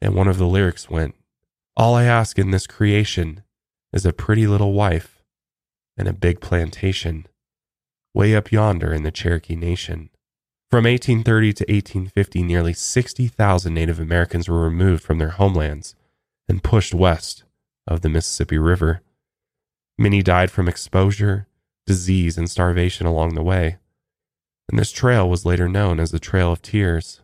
[0.00, 1.14] and one of the lyrics went,
[1.76, 3.42] All I ask in this creation
[3.92, 5.22] is a pretty little wife
[5.96, 7.26] and a big plantation
[8.14, 10.10] way up yonder in the Cherokee Nation.
[10.70, 15.94] From 1830 to 1850, nearly 60,000 Native Americans were removed from their homelands
[16.48, 17.44] and pushed west
[17.86, 19.02] of the Mississippi River.
[19.98, 21.46] Many died from exposure,
[21.86, 23.78] disease, and starvation along the way
[24.68, 27.20] and this trail was later known as the Trail of Tears.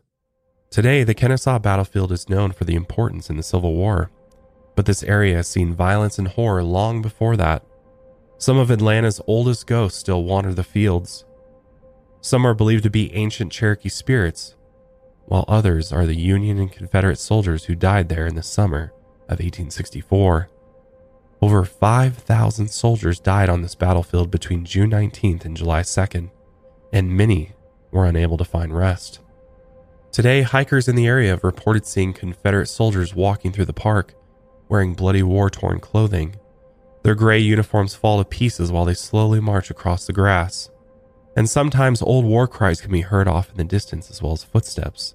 [0.72, 4.10] Today, the Kennesaw battlefield is known for the importance in the Civil War,
[4.74, 7.62] but this area has seen violence and horror long before that.
[8.38, 11.26] Some of Atlanta's oldest ghosts still wander the fields.
[12.22, 14.54] Some are believed to be ancient Cherokee spirits,
[15.26, 19.40] while others are the Union and Confederate soldiers who died there in the summer of
[19.40, 20.48] 1864.
[21.42, 26.30] Over 5,000 soldiers died on this battlefield between June 19th and July 2nd
[26.94, 27.52] and many
[27.90, 29.21] were unable to find rest.
[30.12, 34.14] Today, hikers in the area have reported seeing Confederate soldiers walking through the park
[34.68, 36.36] wearing bloody war torn clothing.
[37.02, 40.70] Their gray uniforms fall to pieces while they slowly march across the grass.
[41.34, 44.44] And sometimes old war cries can be heard off in the distance as well as
[44.44, 45.14] footsteps.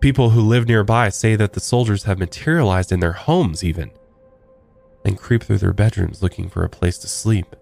[0.00, 3.90] People who live nearby say that the soldiers have materialized in their homes, even,
[5.04, 7.56] and creep through their bedrooms looking for a place to sleep.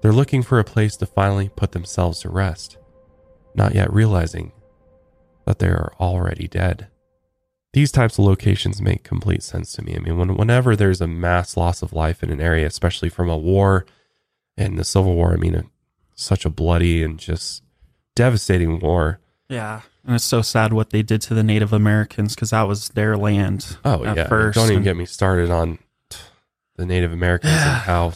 [0.00, 2.76] They're looking for a place to finally put themselves to rest,
[3.54, 4.52] not yet realizing
[5.50, 6.86] that they are already dead.
[7.72, 9.96] These types of locations make complete sense to me.
[9.96, 13.28] I mean, when, whenever there's a mass loss of life in an area, especially from
[13.28, 13.84] a war
[14.56, 15.64] and the Civil War, I mean, a,
[16.14, 17.64] such a bloody and just
[18.14, 19.18] devastating war.
[19.48, 19.80] Yeah.
[20.04, 23.16] And it's so sad what they did to the Native Americans because that was their
[23.16, 23.76] land.
[23.84, 24.28] Oh, yeah.
[24.28, 24.54] First.
[24.54, 25.80] Don't even and, get me started on
[26.76, 28.12] the Native Americans and how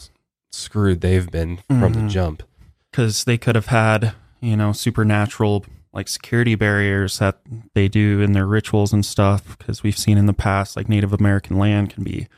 [0.53, 2.07] screwed they've been from mm-hmm.
[2.07, 2.45] the jump.
[2.91, 5.65] Because they could have had, you know, supernatural
[5.95, 7.39] like security barriers that
[7.75, 9.57] they do in their rituals and stuff.
[9.57, 12.29] Because we've seen in the past, like Native American land can be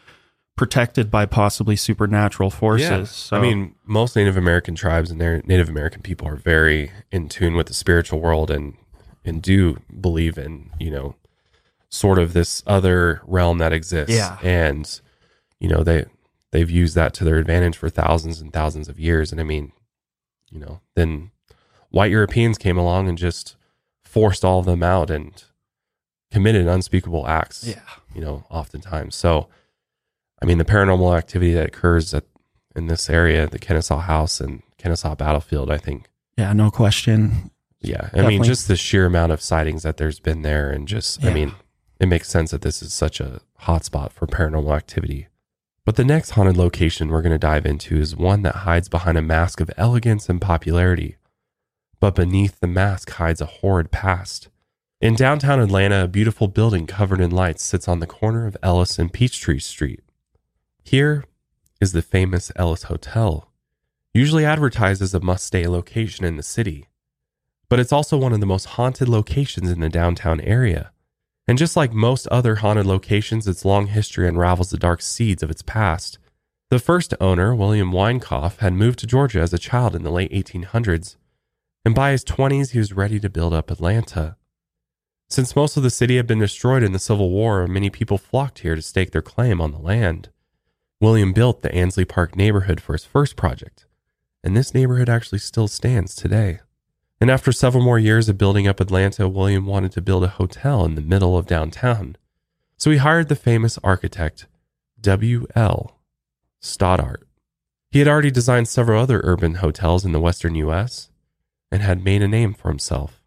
[0.56, 2.88] protected by possibly supernatural forces.
[2.88, 3.04] Yeah.
[3.04, 3.36] So.
[3.36, 7.56] I mean, most Native American tribes and their Native American people are very in tune
[7.56, 8.74] with the spiritual world and
[9.24, 11.16] and do believe in, you know,
[11.88, 14.14] sort of this other realm that exists.
[14.14, 14.38] Yeah.
[14.42, 15.00] And,
[15.60, 16.04] you know, they
[16.52, 19.32] they've used that to their advantage for thousands and thousands of years.
[19.32, 19.72] And I mean,
[20.50, 21.32] you know, then
[21.96, 23.56] white Europeans came along and just
[24.04, 25.44] forced all of them out and
[26.30, 27.66] committed unspeakable acts.
[27.66, 27.80] Yeah.
[28.14, 29.16] You know, oftentimes.
[29.16, 29.48] So,
[30.42, 32.24] I mean, the paranormal activity that occurs at,
[32.74, 36.10] in this area, the Kennesaw House and Kennesaw Battlefield, I think.
[36.36, 37.50] Yeah, no question.
[37.80, 37.96] Yeah.
[37.96, 38.28] I Definitely.
[38.28, 40.70] mean, just the sheer amount of sightings that there's been there.
[40.70, 41.30] And just, yeah.
[41.30, 41.52] I mean,
[41.98, 45.28] it makes sense that this is such a hotspot for paranormal activity.
[45.86, 49.16] But the next haunted location we're going to dive into is one that hides behind
[49.16, 51.16] a mask of elegance and popularity.
[52.00, 54.48] But beneath the mask hides a horrid past.
[55.00, 58.98] In downtown Atlanta, a beautiful building covered in lights sits on the corner of Ellis
[58.98, 60.00] and Peachtree Street.
[60.82, 61.24] Here
[61.80, 63.50] is the famous Ellis Hotel,
[64.14, 66.88] usually advertised as a must stay location in the city.
[67.68, 70.92] But it's also one of the most haunted locations in the downtown area.
[71.48, 75.50] And just like most other haunted locations, its long history unravels the dark seeds of
[75.50, 76.18] its past.
[76.70, 80.32] The first owner, William Winecoff, had moved to Georgia as a child in the late
[80.32, 81.16] 1800s,
[81.86, 84.36] and by his 20s, he was ready to build up Atlanta.
[85.28, 88.58] Since most of the city had been destroyed in the Civil War, many people flocked
[88.58, 90.30] here to stake their claim on the land.
[91.00, 93.86] William built the Ansley Park neighborhood for his first project,
[94.42, 96.58] and this neighborhood actually still stands today.
[97.20, 100.84] And after several more years of building up Atlanta, William wanted to build a hotel
[100.84, 102.16] in the middle of downtown.
[102.76, 104.48] So he hired the famous architect
[105.00, 106.00] W.L.
[106.58, 107.28] Stoddart.
[107.92, 111.10] He had already designed several other urban hotels in the western U.S.
[111.76, 113.20] and had made a name for himself.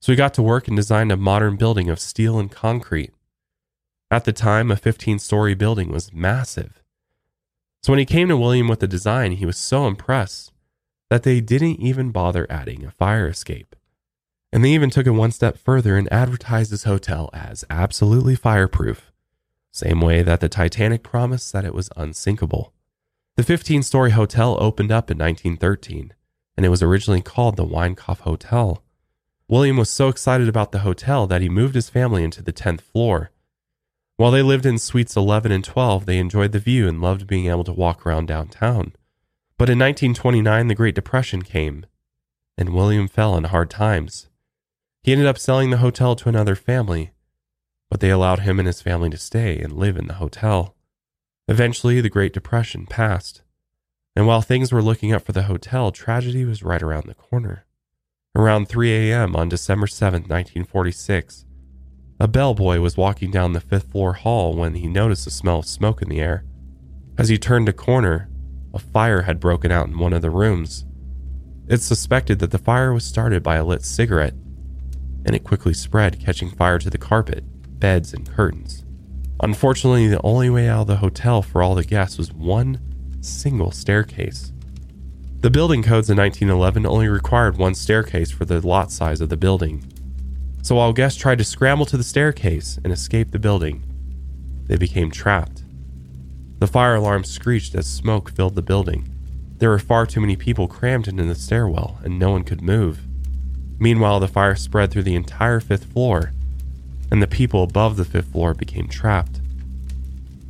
[0.00, 3.12] So he got to work and designed a modern building of steel and concrete.
[4.10, 6.82] At the time, a 15 story building was massive.
[7.82, 10.50] So when he came to William with the design, he was so impressed
[11.10, 13.76] that they didn't even bother adding a fire escape.
[14.50, 19.12] And they even took it one step further and advertised this hotel as absolutely fireproof,
[19.72, 22.72] same way that the Titanic promised that it was unsinkable.
[23.36, 26.14] The 15 story hotel opened up in 1913,
[26.56, 28.82] and it was originally called the Winecoff Hotel.
[29.48, 32.80] William was so excited about the hotel that he moved his family into the 10th
[32.80, 33.30] floor.
[34.16, 37.46] While they lived in suites 11 and 12, they enjoyed the view and loved being
[37.46, 38.94] able to walk around downtown.
[39.58, 41.86] But in 1929, the Great Depression came,
[42.56, 44.28] and William fell in hard times.
[45.02, 47.10] He ended up selling the hotel to another family,
[47.90, 50.74] but they allowed him and his family to stay and live in the hotel.
[51.46, 53.42] Eventually, the Great Depression passed,
[54.16, 57.64] and while things were looking up for the hotel, tragedy was right around the corner.
[58.36, 59.34] Around 3 a.m.
[59.36, 61.44] on December 7, 1946,
[62.20, 65.66] a bellboy was walking down the fifth floor hall when he noticed a smell of
[65.66, 66.44] smoke in the air.
[67.18, 68.28] As he turned a corner,
[68.72, 70.84] a fire had broken out in one of the rooms.
[71.68, 74.34] It's suspected that the fire was started by a lit cigarette,
[75.24, 77.44] and it quickly spread, catching fire to the carpet,
[77.80, 78.84] beds, and curtains.
[79.40, 82.80] Unfortunately, the only way out of the hotel for all the guests was one
[83.24, 84.52] single staircase.
[85.40, 89.36] The building codes in 1911 only required one staircase for the lot size of the
[89.36, 89.84] building.
[90.62, 93.82] So while guests tried to scramble to the staircase and escape the building,
[94.66, 95.62] they became trapped.
[96.60, 99.10] The fire alarm screeched as smoke filled the building.
[99.58, 103.00] There were far too many people crammed into the stairwell, and no one could move.
[103.78, 106.32] Meanwhile, the fire spread through the entire fifth floor,
[107.10, 109.40] and the people above the fifth floor became trapped.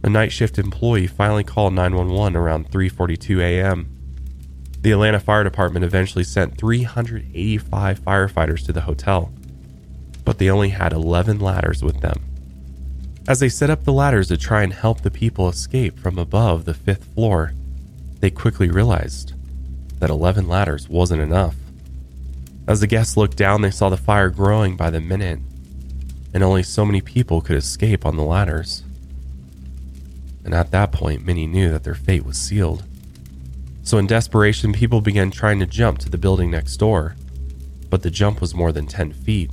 [0.05, 3.89] A night shift employee finally called 911 around 3:42 a.m.
[4.83, 9.33] The Atlanta Fire Department eventually sent 385 firefighters to the hotel,
[10.23, 12.23] but they only had 11 ladders with them.
[13.27, 16.67] As they set up the ladders to try and help the people escape from above
[16.67, 17.55] the fifth floor,
[18.21, 19.33] they quickly realized
[20.01, 21.57] that 11 ladders wasn't enough.
[22.69, 25.39] As the guests looked down, they saw the fire growing by the minute,
[26.35, 28.83] and only so many people could escape on the ladders.
[30.45, 32.85] And at that point, many knew that their fate was sealed.
[33.83, 37.17] So, in desperation, people began trying to jump to the building next door,
[37.91, 39.51] but the jump was more than 10 feet.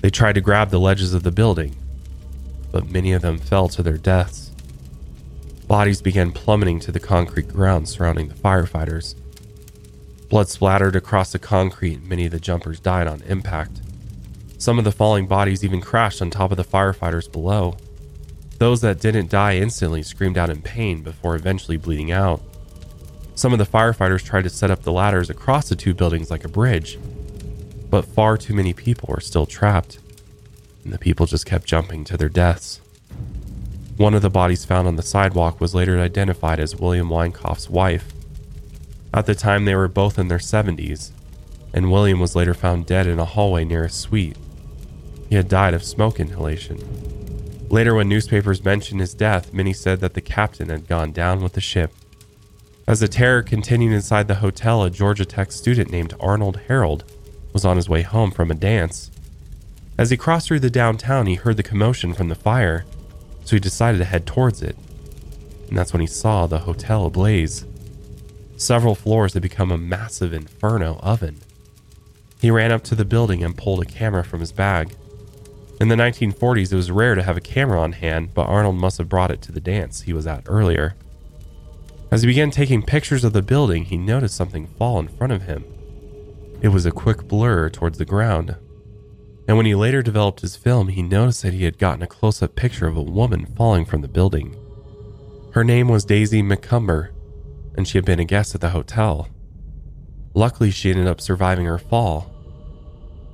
[0.00, 1.76] They tried to grab the ledges of the building,
[2.72, 4.50] but many of them fell to their deaths.
[5.66, 9.14] Bodies began plummeting to the concrete ground surrounding the firefighters.
[10.28, 13.80] Blood splattered across the concrete, and many of the jumpers died on impact.
[14.58, 17.76] Some of the falling bodies even crashed on top of the firefighters below.
[18.60, 22.42] Those that didn't die instantly screamed out in pain before eventually bleeding out.
[23.34, 26.44] Some of the firefighters tried to set up the ladders across the two buildings like
[26.44, 26.98] a bridge,
[27.88, 29.98] but far too many people were still trapped
[30.84, 32.80] and the people just kept jumping to their deaths.
[33.96, 38.12] One of the bodies found on the sidewalk was later identified as William Winecoff's wife.
[39.12, 41.12] At the time, they were both in their 70s,
[41.72, 44.36] and William was later found dead in a hallway near a suite.
[45.28, 47.09] He had died of smoke inhalation.
[47.70, 51.52] Later, when newspapers mentioned his death, many said that the captain had gone down with
[51.52, 51.92] the ship.
[52.86, 57.04] As the terror continued inside the hotel, a Georgia Tech student named Arnold Harold
[57.52, 59.12] was on his way home from a dance.
[59.96, 62.84] As he crossed through the downtown, he heard the commotion from the fire,
[63.44, 64.76] so he decided to head towards it.
[65.68, 67.64] And that's when he saw the hotel ablaze.
[68.56, 71.40] Several floors had become a massive inferno oven.
[72.40, 74.96] He ran up to the building and pulled a camera from his bag.
[75.80, 78.98] In the 1940s, it was rare to have a camera on hand, but Arnold must
[78.98, 80.94] have brought it to the dance he was at earlier.
[82.10, 85.44] As he began taking pictures of the building, he noticed something fall in front of
[85.44, 85.64] him.
[86.60, 88.56] It was a quick blur towards the ground,
[89.48, 92.42] and when he later developed his film, he noticed that he had gotten a close
[92.42, 94.54] up picture of a woman falling from the building.
[95.54, 97.08] Her name was Daisy McCumber,
[97.74, 99.28] and she had been a guest at the hotel.
[100.34, 102.30] Luckily, she ended up surviving her fall.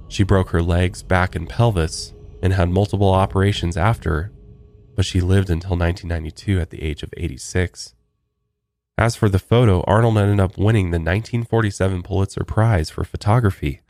[0.06, 4.33] She broke her legs, back, and pelvis and had multiple operations after,
[4.94, 7.94] but she lived until 1992 at the age of 86.
[8.99, 13.83] As for the photo, Arnold ended up winning the 1947 Pulitzer Prize for photography.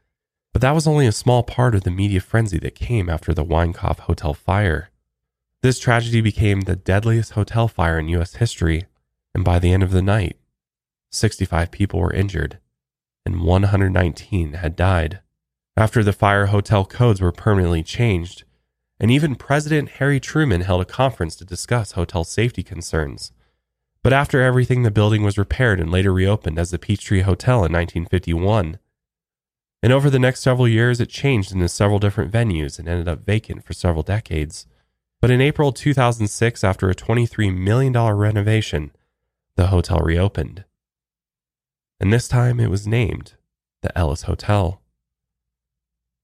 [0.52, 3.44] But that was only a small part of the media frenzy that came after the
[3.44, 4.90] Winecoff Hotel fire.
[5.62, 8.36] This tragedy became the deadliest hotel fire in U.S.
[8.36, 8.86] history,
[9.34, 10.38] and by the end of the night,
[11.12, 12.58] 65 people were injured
[13.26, 15.18] and 119 had died.
[15.76, 18.44] After the fire, hotel codes were permanently changed,
[18.98, 23.32] and even President Harry Truman held a conference to discuss hotel safety concerns.
[24.02, 27.72] But after everything, the building was repaired and later reopened as the Peachtree Hotel in
[27.72, 28.78] 1951.
[29.82, 33.26] And over the next several years, it changed into several different venues and ended up
[33.26, 34.66] vacant for several decades.
[35.20, 38.92] But in April 2006, after a $23 million renovation,
[39.56, 40.64] the hotel reopened.
[42.00, 43.34] And this time it was named
[43.82, 44.80] the Ellis Hotel.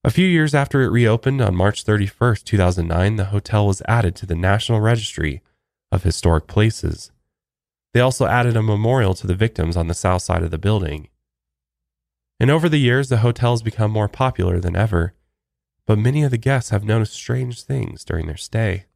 [0.04, 4.26] A few years after it reopened on March 31, 2009, the hotel was added to
[4.26, 5.42] the National Registry
[5.92, 7.12] of Historic Places.
[7.94, 11.08] They also added a memorial to the victims on the south side of the building
[12.42, 15.14] and over the years, the hotel has become more popular than ever.
[15.86, 18.86] But many of the guests have noticed strange things during their stay.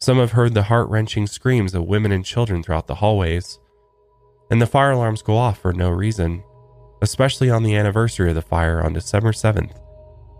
[0.00, 3.58] Some have heard the heart wrenching screams of women and children throughout the hallways.
[4.50, 6.42] And the fire alarms go off for no reason,
[7.02, 9.76] especially on the anniversary of the fire on December 7th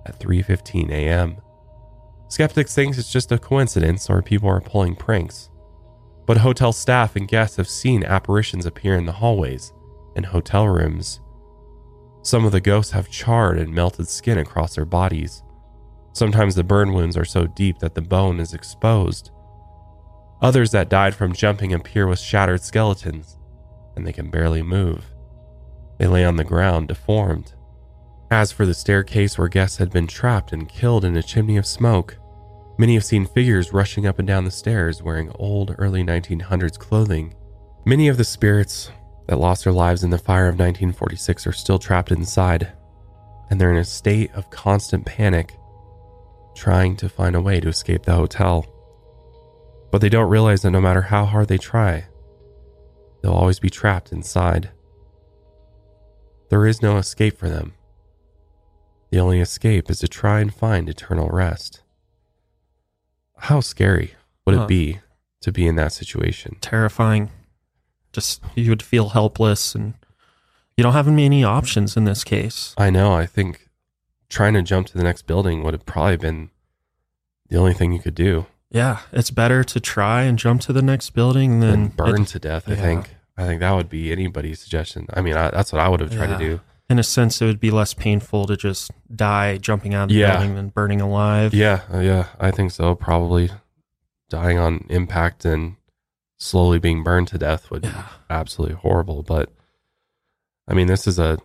[0.09, 1.38] at 3:15 a.m.
[2.28, 5.50] Skeptics think it's just a coincidence or people are pulling pranks.
[6.26, 9.72] But hotel staff and guests have seen apparitions appear in the hallways
[10.16, 11.20] and hotel rooms
[12.22, 15.42] Some of the ghosts have charred and melted skin across their bodies.
[16.14, 19.30] Sometimes the burn wounds are so deep that the bone is exposed.
[20.42, 23.38] Others that died from jumping appear with shattered skeletons,
[23.96, 25.14] and they can barely move.
[25.98, 27.54] They lay on the ground, deformed.
[28.31, 31.66] As for the staircase where guests had been trapped and killed in a chimney of
[31.66, 32.16] smoke,
[32.77, 37.35] many have seen figures rushing up and down the stairs wearing old early 1900s clothing.
[37.85, 38.91] Many of the spirits
[39.29, 42.72] that lost their lives in the fire of 1946 are still trapped inside,
[43.49, 45.55] and they're in a state of constant panic,
[46.57, 48.66] trying to find a way to escape the hotel.
[49.93, 52.07] But they don't realize that no matter how hard they try,
[53.22, 54.70] they'll always be trapped inside.
[56.49, 57.76] There is no escape for them.
[59.16, 61.80] The only escape is to try and find eternal rest.
[63.38, 64.14] How scary
[64.44, 64.64] would Huh.
[64.64, 64.98] it be
[65.40, 66.58] to be in that situation?
[66.60, 67.30] Terrifying.
[68.12, 69.94] Just you would feel helpless and
[70.76, 72.74] you don't have many options in this case.
[72.76, 73.14] I know.
[73.14, 73.70] I think
[74.28, 76.50] trying to jump to the next building would have probably been
[77.48, 78.44] the only thing you could do.
[78.70, 82.38] Yeah, it's better to try and jump to the next building than burn it- to
[82.38, 82.68] death.
[82.68, 82.82] I yeah.
[82.82, 83.14] think.
[83.38, 85.06] I think that would be anybody's suggestion.
[85.14, 86.36] I mean, I, that's what I would have tried Yeah.
[86.38, 86.60] to do.
[86.89, 90.14] In a sense, it would be less painful to just die jumping out of the
[90.16, 90.32] Yeah.
[90.37, 91.53] building than burning alive.
[91.55, 92.95] Yeah, uh, yeah, I think so.
[92.95, 93.51] Probably
[94.28, 95.76] dying on impact and
[96.39, 97.91] slowly being burned to death would be
[98.30, 99.22] absolutely horrible.
[99.22, 99.53] But
[100.68, 101.39] I mean, this is a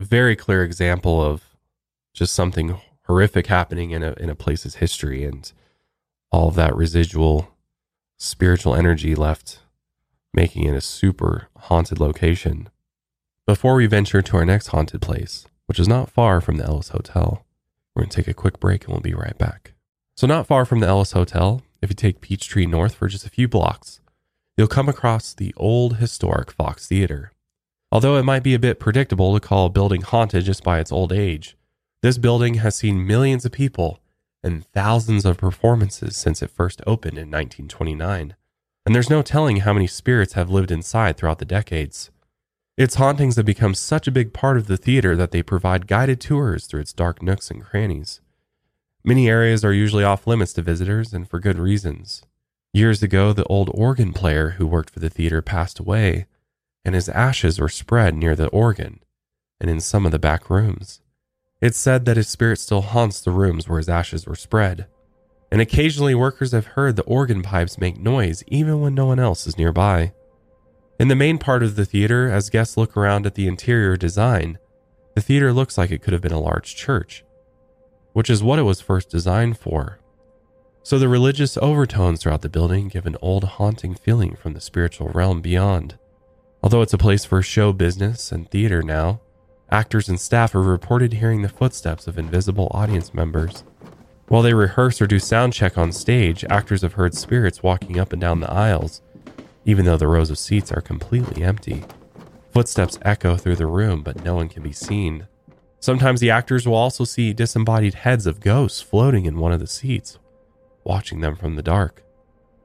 [0.00, 1.42] very clear example of
[2.14, 5.52] just something horrific happening in a in a place's history and
[6.32, 7.48] all of that residual
[8.18, 9.60] spiritual energy left
[10.34, 12.68] making it a super haunted location.
[13.46, 16.88] Before we venture to our next haunted place, which is not far from the Ellis
[16.88, 17.46] Hotel,
[17.94, 19.74] we're going to take a quick break and we'll be right back.
[20.16, 23.30] So, not far from the Ellis Hotel, if you take Peachtree North for just a
[23.30, 24.00] few blocks,
[24.56, 27.30] you'll come across the old historic Fox Theater.
[27.92, 30.90] Although it might be a bit predictable to call a building haunted just by its
[30.90, 31.56] old age,
[32.02, 34.00] this building has seen millions of people
[34.42, 38.34] and thousands of performances since it first opened in 1929.
[38.84, 42.10] And there's no telling how many spirits have lived inside throughout the decades.
[42.76, 46.20] Its hauntings have become such a big part of the theater that they provide guided
[46.20, 48.20] tours through its dark nooks and crannies.
[49.02, 52.22] Many areas are usually off limits to visitors, and for good reasons.
[52.74, 56.26] Years ago, the old organ player who worked for the theater passed away,
[56.84, 59.00] and his ashes were spread near the organ
[59.58, 61.00] and in some of the back rooms.
[61.62, 64.86] It's said that his spirit still haunts the rooms where his ashes were spread,
[65.50, 69.46] and occasionally workers have heard the organ pipes make noise even when no one else
[69.46, 70.12] is nearby.
[70.98, 74.58] In the main part of the theater, as guests look around at the interior design,
[75.14, 77.22] the theater looks like it could have been a large church,
[78.14, 79.98] which is what it was first designed for.
[80.82, 85.08] So the religious overtones throughout the building give an old haunting feeling from the spiritual
[85.08, 85.98] realm beyond.
[86.62, 89.20] Although it's a place for show business and theater now,
[89.70, 93.64] actors and staff have reported hearing the footsteps of invisible audience members.
[94.28, 98.12] While they rehearse or do sound check on stage, actors have heard spirits walking up
[98.12, 99.02] and down the aisles,
[99.66, 101.84] even though the rows of seats are completely empty.
[102.52, 105.26] Footsteps echo through the room, but no one can be seen.
[105.80, 109.66] Sometimes the actors will also see disembodied heads of ghosts floating in one of the
[109.66, 110.18] seats,
[110.84, 112.02] watching them from the dark.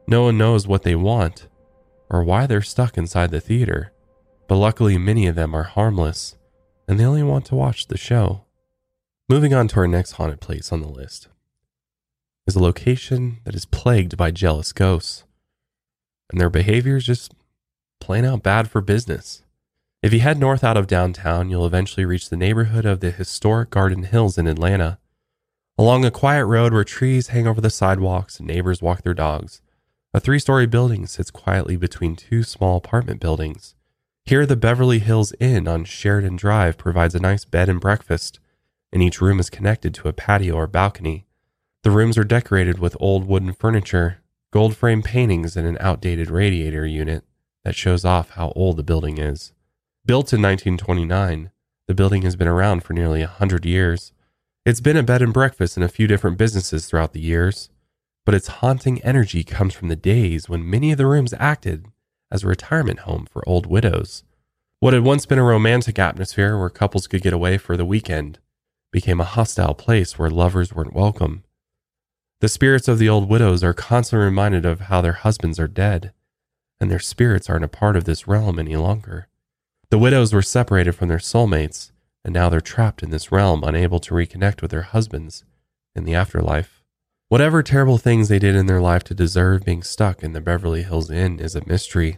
[0.08, 1.47] No one knows what they want
[2.10, 3.91] or why they're stuck inside the theater,
[4.47, 6.38] but luckily many of them are harmless
[6.88, 8.43] and they only want to watch the show.
[9.28, 11.30] Moving on to our next haunted place on the list
[12.45, 15.24] is a location that is plagued by jealous ghosts,
[16.32, 17.34] and their behavior is just
[17.99, 19.43] plain out bad for business.
[20.01, 23.69] If you head north out of downtown, you'll eventually reach the neighborhood of the historic
[23.69, 24.97] Garden Hills in Atlanta.
[25.77, 29.61] Along a quiet road where trees hang over the sidewalks and neighbors walk their dogs,
[30.13, 33.75] a three story building sits quietly between two small apartment buildings.
[34.25, 38.39] Here, the Beverly Hills Inn on Sheridan Drive provides a nice bed and breakfast,
[38.91, 41.25] and each room is connected to a patio or balcony.
[41.84, 44.20] The rooms are decorated with old wooden furniture,
[44.52, 47.24] gold frame paintings, and an outdated radiator unit
[47.64, 49.54] that shows off how old the building is.
[50.06, 51.52] Built in 1929,
[51.88, 54.14] the building has been around for nearly a 100 years.
[54.66, 57.70] It's been a bed and breakfast in a few different businesses throughout the years,
[58.26, 61.86] but its haunting energy comes from the days when many of the rooms acted
[62.32, 64.24] as a retirement home for old widows.
[64.80, 68.39] What had once been a romantic atmosphere where couples could get away for the weekend
[68.91, 71.43] became a hostile place where lovers weren't welcome.
[72.41, 76.11] The spirits of the old widows are constantly reminded of how their husbands are dead,
[76.79, 79.27] and their spirits aren't a part of this realm any longer.
[79.91, 81.91] The widows were separated from their soulmates,
[82.25, 85.45] and now they're trapped in this realm, unable to reconnect with their husbands
[85.95, 86.81] in the afterlife.
[87.29, 90.81] Whatever terrible things they did in their life to deserve being stuck in the Beverly
[90.81, 92.17] Hills Inn is a mystery,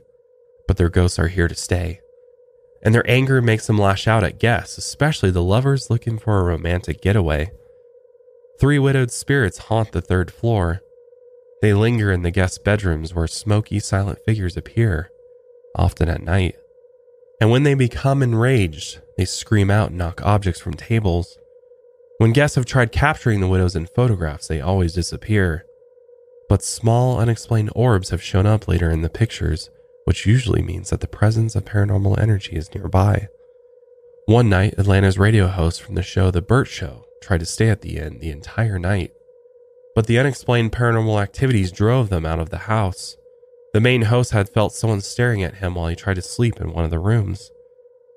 [0.69, 1.99] but their ghosts are here to stay.
[2.83, 6.43] and their anger makes them lash out at guests, especially the lovers looking for a
[6.43, 7.49] romantic getaway.
[8.59, 10.81] Three widowed spirits haunt the third floor.
[11.61, 15.09] They linger in the guest bedrooms where smoky, silent figures appear,
[15.75, 16.55] often at night.
[17.41, 21.37] And when they become enraged, they scream out and knock objects from tables.
[22.19, 25.65] When guests have tried capturing the widows in photographs, they always disappear.
[26.47, 29.69] But small, unexplained orbs have shown up later in the pictures,
[30.05, 33.27] which usually means that the presence of paranormal energy is nearby.
[34.25, 37.81] One night, Atlanta's radio host from the show The Bert Show tried to stay at
[37.81, 39.11] the inn the entire night.
[39.95, 43.15] But the unexplained paranormal activities drove them out of the house.
[43.73, 46.73] The main host had felt someone staring at him while he tried to sleep in
[46.73, 47.51] one of the rooms.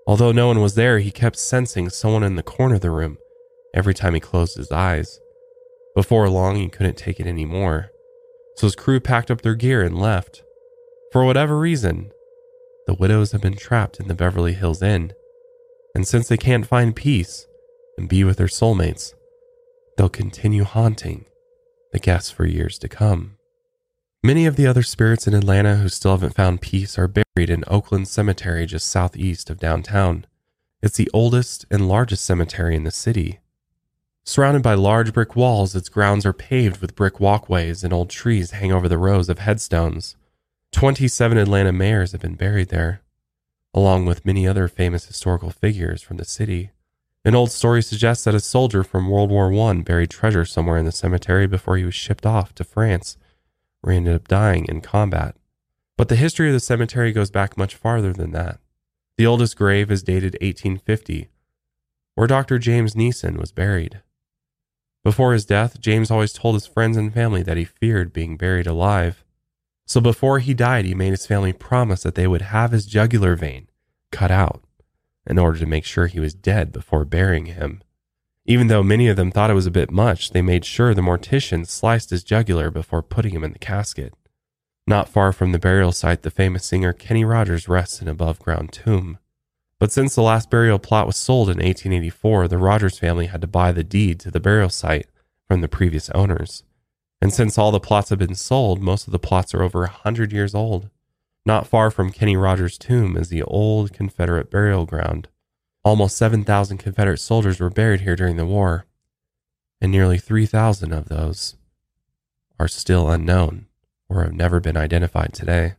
[0.07, 3.19] Although no one was there, he kept sensing someone in the corner of the room
[3.75, 5.21] every time he closed his eyes.
[5.95, 7.91] Before long, he couldn't take it anymore,
[8.57, 10.43] so his crew packed up their gear and left.
[11.13, 12.13] For whatever reason,
[12.87, 15.13] the widows have been trapped in the Beverly Hills Inn,
[15.95, 17.47] and since they can't find peace
[17.97, 19.15] and be with their soulmates,
[19.97, 21.27] they'll continue haunting
[21.93, 23.37] the guests for years to come.
[24.23, 27.65] Many of the other spirits in Atlanta who still haven't found peace are buried in
[27.69, 30.27] Oakland Cemetery just southeast of downtown.
[30.83, 33.41] It's the oldest and largest cemetery in the city.
[34.25, 38.51] Surrounded by large brick walls, its grounds are paved with brick walkways and old trees
[38.51, 40.17] hang over the rows of headstones.
[40.73, 43.03] 27 Atlanta mayors have been buried there,
[43.73, 46.73] along with many other famous historical figures from the city.
[47.27, 50.85] An old story suggests that a soldier from World War I buried treasure somewhere in
[50.85, 53.19] the cemetery before he was shipped off to France
[53.81, 55.35] where he ended up dying in combat.
[55.97, 58.61] But the history of the cemetery goes back much farther than that.
[59.19, 61.29] The oldest grave is dated 1850,
[62.15, 62.61] where Dr.
[62.61, 64.03] James Nissen was buried.
[65.03, 68.69] Before his death, James always told his friends and family that he feared being buried
[68.69, 69.25] alive.
[69.85, 73.35] So before he died, he made his family promise that they would have his jugular
[73.35, 73.69] vein
[74.13, 74.63] cut out
[75.27, 77.83] in order to make sure he was dead before burying him.
[78.45, 81.01] Even though many of them thought it was a bit much, they made sure the
[81.01, 84.15] mortician sliced his jugular before putting him in the casket.
[84.87, 88.39] Not far from the burial site, the famous singer Kenny Rogers rests in an above
[88.39, 89.19] ground tomb.
[89.81, 93.49] But since the last burial plot was sold in 1884, the Rogers family had to
[93.49, 95.09] buy the deed to the burial site
[95.49, 96.63] from the previous owners.
[97.21, 99.89] And since all the plots have been sold, most of the plots are over a
[99.89, 100.91] 100 years old.
[101.47, 105.29] Not far from Kenny Rogers' tomb is the old Confederate burial ground.
[105.85, 108.87] Almost 7,000 Confederate soldiers were buried here during the war,
[109.81, 111.55] and nearly 3,000 of those
[112.59, 113.67] are still unknown
[114.09, 115.75] or have never been identified today.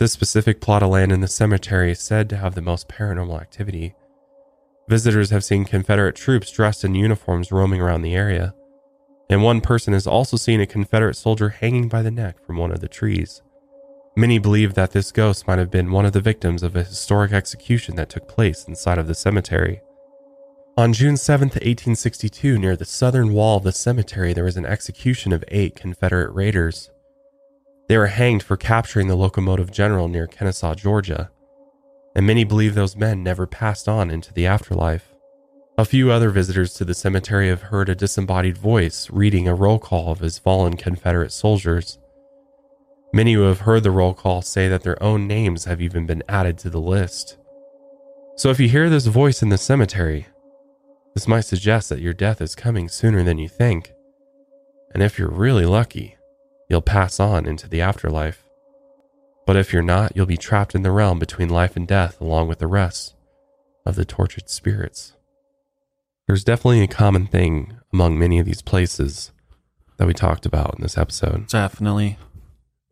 [0.00, 3.40] This specific plot of land in the cemetery is said to have the most paranormal
[3.40, 3.94] activity.
[4.88, 8.52] Visitors have seen Confederate troops dressed in uniforms roaming around the area,
[9.30, 12.72] and one person has also seen a Confederate soldier hanging by the neck from one
[12.72, 13.42] of the trees.
[14.18, 17.30] Many believe that this ghost might have been one of the victims of a historic
[17.30, 19.80] execution that took place inside of the cemetery.
[20.76, 25.32] On June 7, 1862, near the southern wall of the cemetery, there was an execution
[25.32, 26.90] of eight Confederate raiders.
[27.88, 31.30] They were hanged for capturing the locomotive general near Kennesaw, Georgia,
[32.16, 35.14] and many believe those men never passed on into the afterlife.
[35.78, 39.78] A few other visitors to the cemetery have heard a disembodied voice reading a roll
[39.78, 42.00] call of his fallen Confederate soldiers.
[43.12, 46.22] Many who have heard the roll call say that their own names have even been
[46.28, 47.38] added to the list.
[48.36, 50.26] So if you hear this voice in the cemetery,
[51.14, 53.92] this might suggest that your death is coming sooner than you think.
[54.92, 56.16] And if you're really lucky,
[56.68, 58.44] you'll pass on into the afterlife.
[59.46, 62.48] But if you're not, you'll be trapped in the realm between life and death along
[62.48, 63.14] with the rest
[63.86, 65.14] of the tortured spirits.
[66.26, 69.32] There's definitely a common thing among many of these places
[69.96, 71.48] that we talked about in this episode.
[71.48, 72.18] Definitely.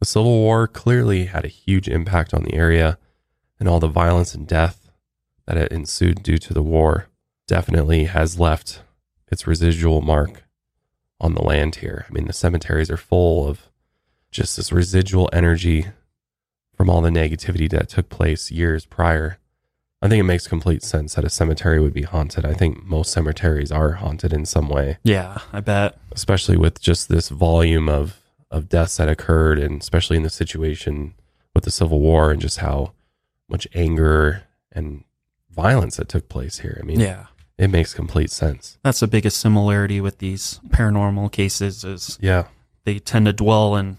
[0.01, 2.99] The Civil War clearly had a huge impact on the area,
[3.59, 4.90] and all the violence and death
[5.47, 7.09] that had ensued due to the war
[7.47, 8.82] definitely has left
[9.30, 10.44] its residual mark
[11.20, 12.05] on the land here.
[12.09, 13.70] I mean, the cemeteries are full of
[14.30, 15.86] just this residual energy
[16.74, 19.38] from all the negativity that took place years prior.
[20.03, 22.44] I think it makes complete sense that a cemetery would be haunted.
[22.44, 24.99] I think most cemeteries are haunted in some way.
[25.03, 25.99] Yeah, I bet.
[26.12, 28.20] Especially with just this volume of
[28.51, 31.14] of deaths that occurred, and especially in the situation
[31.55, 32.92] with the Civil War and just how
[33.49, 34.42] much anger
[34.72, 35.05] and
[35.51, 36.78] violence that took place here.
[36.80, 37.26] I mean, yeah,
[37.59, 38.78] it makes complete sense.
[38.82, 42.49] That's the biggest similarity with these paranormal cases is yeah,
[42.84, 43.97] they tend to dwell in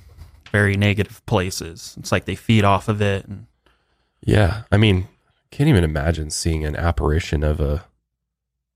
[0.52, 1.96] very negative places.
[2.00, 3.26] It's like they feed off of it.
[3.26, 3.48] And
[4.22, 5.08] yeah, I mean,
[5.52, 7.86] can't even imagine seeing an apparition of a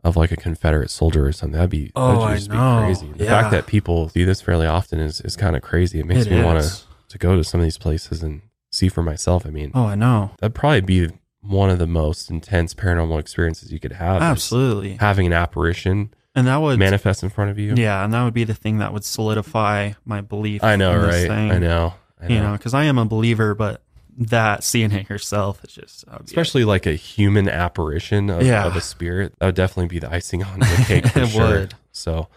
[0.04, 1.54] of like a Confederate soldier or something.
[1.56, 2.80] That'd be oh, that'd just I know.
[2.82, 3.14] be crazy.
[3.18, 3.30] The yeah.
[3.42, 6.00] fact that people do this fairly often is is kind of crazy.
[6.00, 6.72] It makes It me want to
[7.10, 8.42] to go to some of these places and
[8.72, 9.46] see for myself.
[9.46, 10.32] I mean, Oh, I know.
[10.40, 11.10] that'd probably be
[11.42, 14.22] one of the most intense paranormal experiences you could have.
[14.22, 14.96] Absolutely.
[14.98, 17.74] Having an apparition And that would manifest in front of you.
[17.76, 20.64] Yeah, and that would be the thing that would solidify my belief.
[20.64, 21.30] I know, right?
[21.30, 21.94] I know.
[22.22, 22.34] I know.
[22.36, 23.82] You know, because I am a believer, but
[24.30, 28.66] that seeing it yourself is just oh, be- Especially like a human apparition of, Yeah.
[28.66, 29.34] of a spirit.
[29.40, 31.48] That would definitely be the icing on the cake for It sure.
[31.48, 31.74] would.
[31.92, 32.28] So,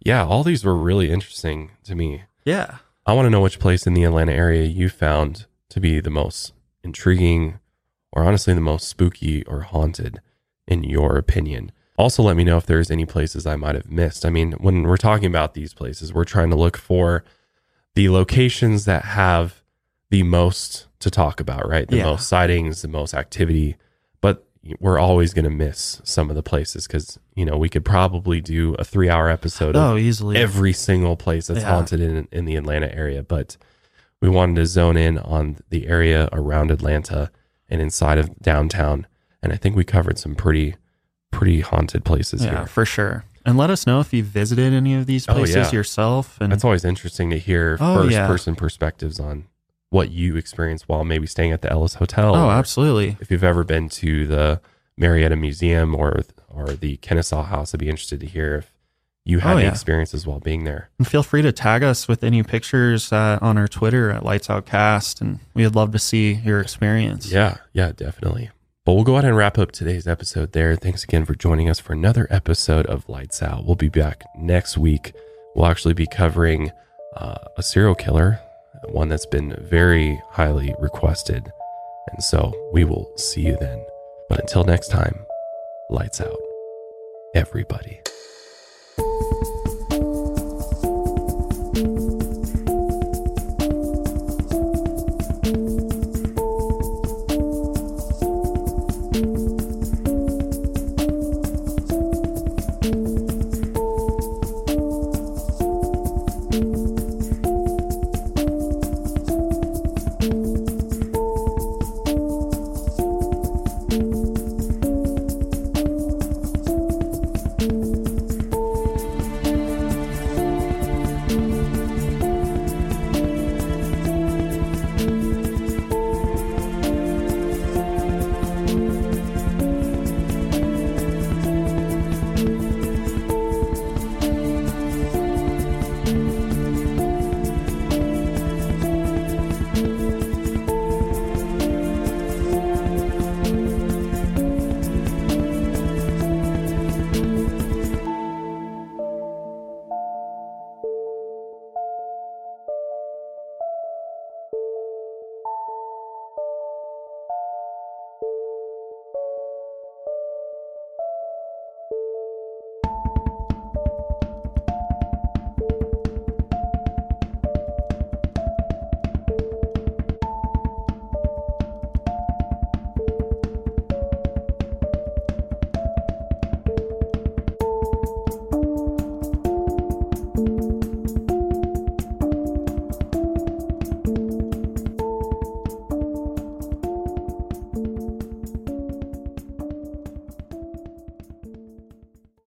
[0.00, 2.22] yeah, all these were really interesting to me.
[2.44, 2.78] yeah.
[3.08, 6.10] I want to know which place in the Atlanta area you found to be the
[6.10, 7.60] most intriguing
[8.10, 10.20] or honestly the most spooky or haunted
[10.66, 11.70] in your opinion.
[11.96, 14.26] Also, let me know if there's any places I might have missed.
[14.26, 17.22] I mean, when we're talking about these places, we're trying to look for
[17.94, 19.62] the locations that have
[20.10, 21.88] the most to talk about, right?
[21.88, 22.04] The Yeah.
[22.04, 23.76] most sightings, the most activity.
[24.20, 24.44] But
[24.80, 28.40] we're always going to miss some of the places because, you know, we could probably
[28.40, 30.36] do a three hour episode of Oh, easily.
[30.36, 31.70] every single place that's Yeah.
[31.70, 33.56] haunted in in the Atlanta area, but
[34.20, 37.30] we wanted to zone in on the area around Atlanta
[37.68, 39.06] and inside of downtown,
[39.42, 40.74] and I think we covered some pretty
[41.30, 42.66] pretty haunted places yeah, here.
[42.66, 43.24] for sure.
[43.44, 45.70] And let us know if you visited any of these Oh, places yeah.
[45.70, 46.38] yourself.
[46.40, 49.44] And That's always interesting to hear Oh, first person perspectives on
[49.96, 52.34] what you experienced while maybe staying at the Ellis Hotel.
[52.36, 53.16] oh, absolutely.
[53.20, 54.60] If you've ever been to the
[54.96, 58.72] Marietta Museum or or the Kennesaw House, I'd be interested to hear if
[59.24, 59.72] you had Oh, any yeah.
[59.72, 60.88] experiences while being there.
[60.98, 64.48] And feel free to tag us with any pictures uh, on our Twitter at Lights
[64.48, 67.30] Out Cast, and we'd love to see your experience.
[67.32, 68.50] Yeah, yeah, definitely.
[68.84, 70.76] But we'll go ahead and wrap up today's episode there.
[70.76, 73.66] Thanks again for joining us for another episode of Lights Out.
[73.66, 75.12] We'll be back next week.
[75.56, 76.70] We'll actually be covering
[77.16, 78.38] uh, a serial killer,
[78.88, 81.52] one that's been very highly requested.
[82.12, 83.84] And so we will see you then.
[84.28, 85.26] But until next time,
[85.90, 86.36] lights out,
[87.34, 88.00] everybody.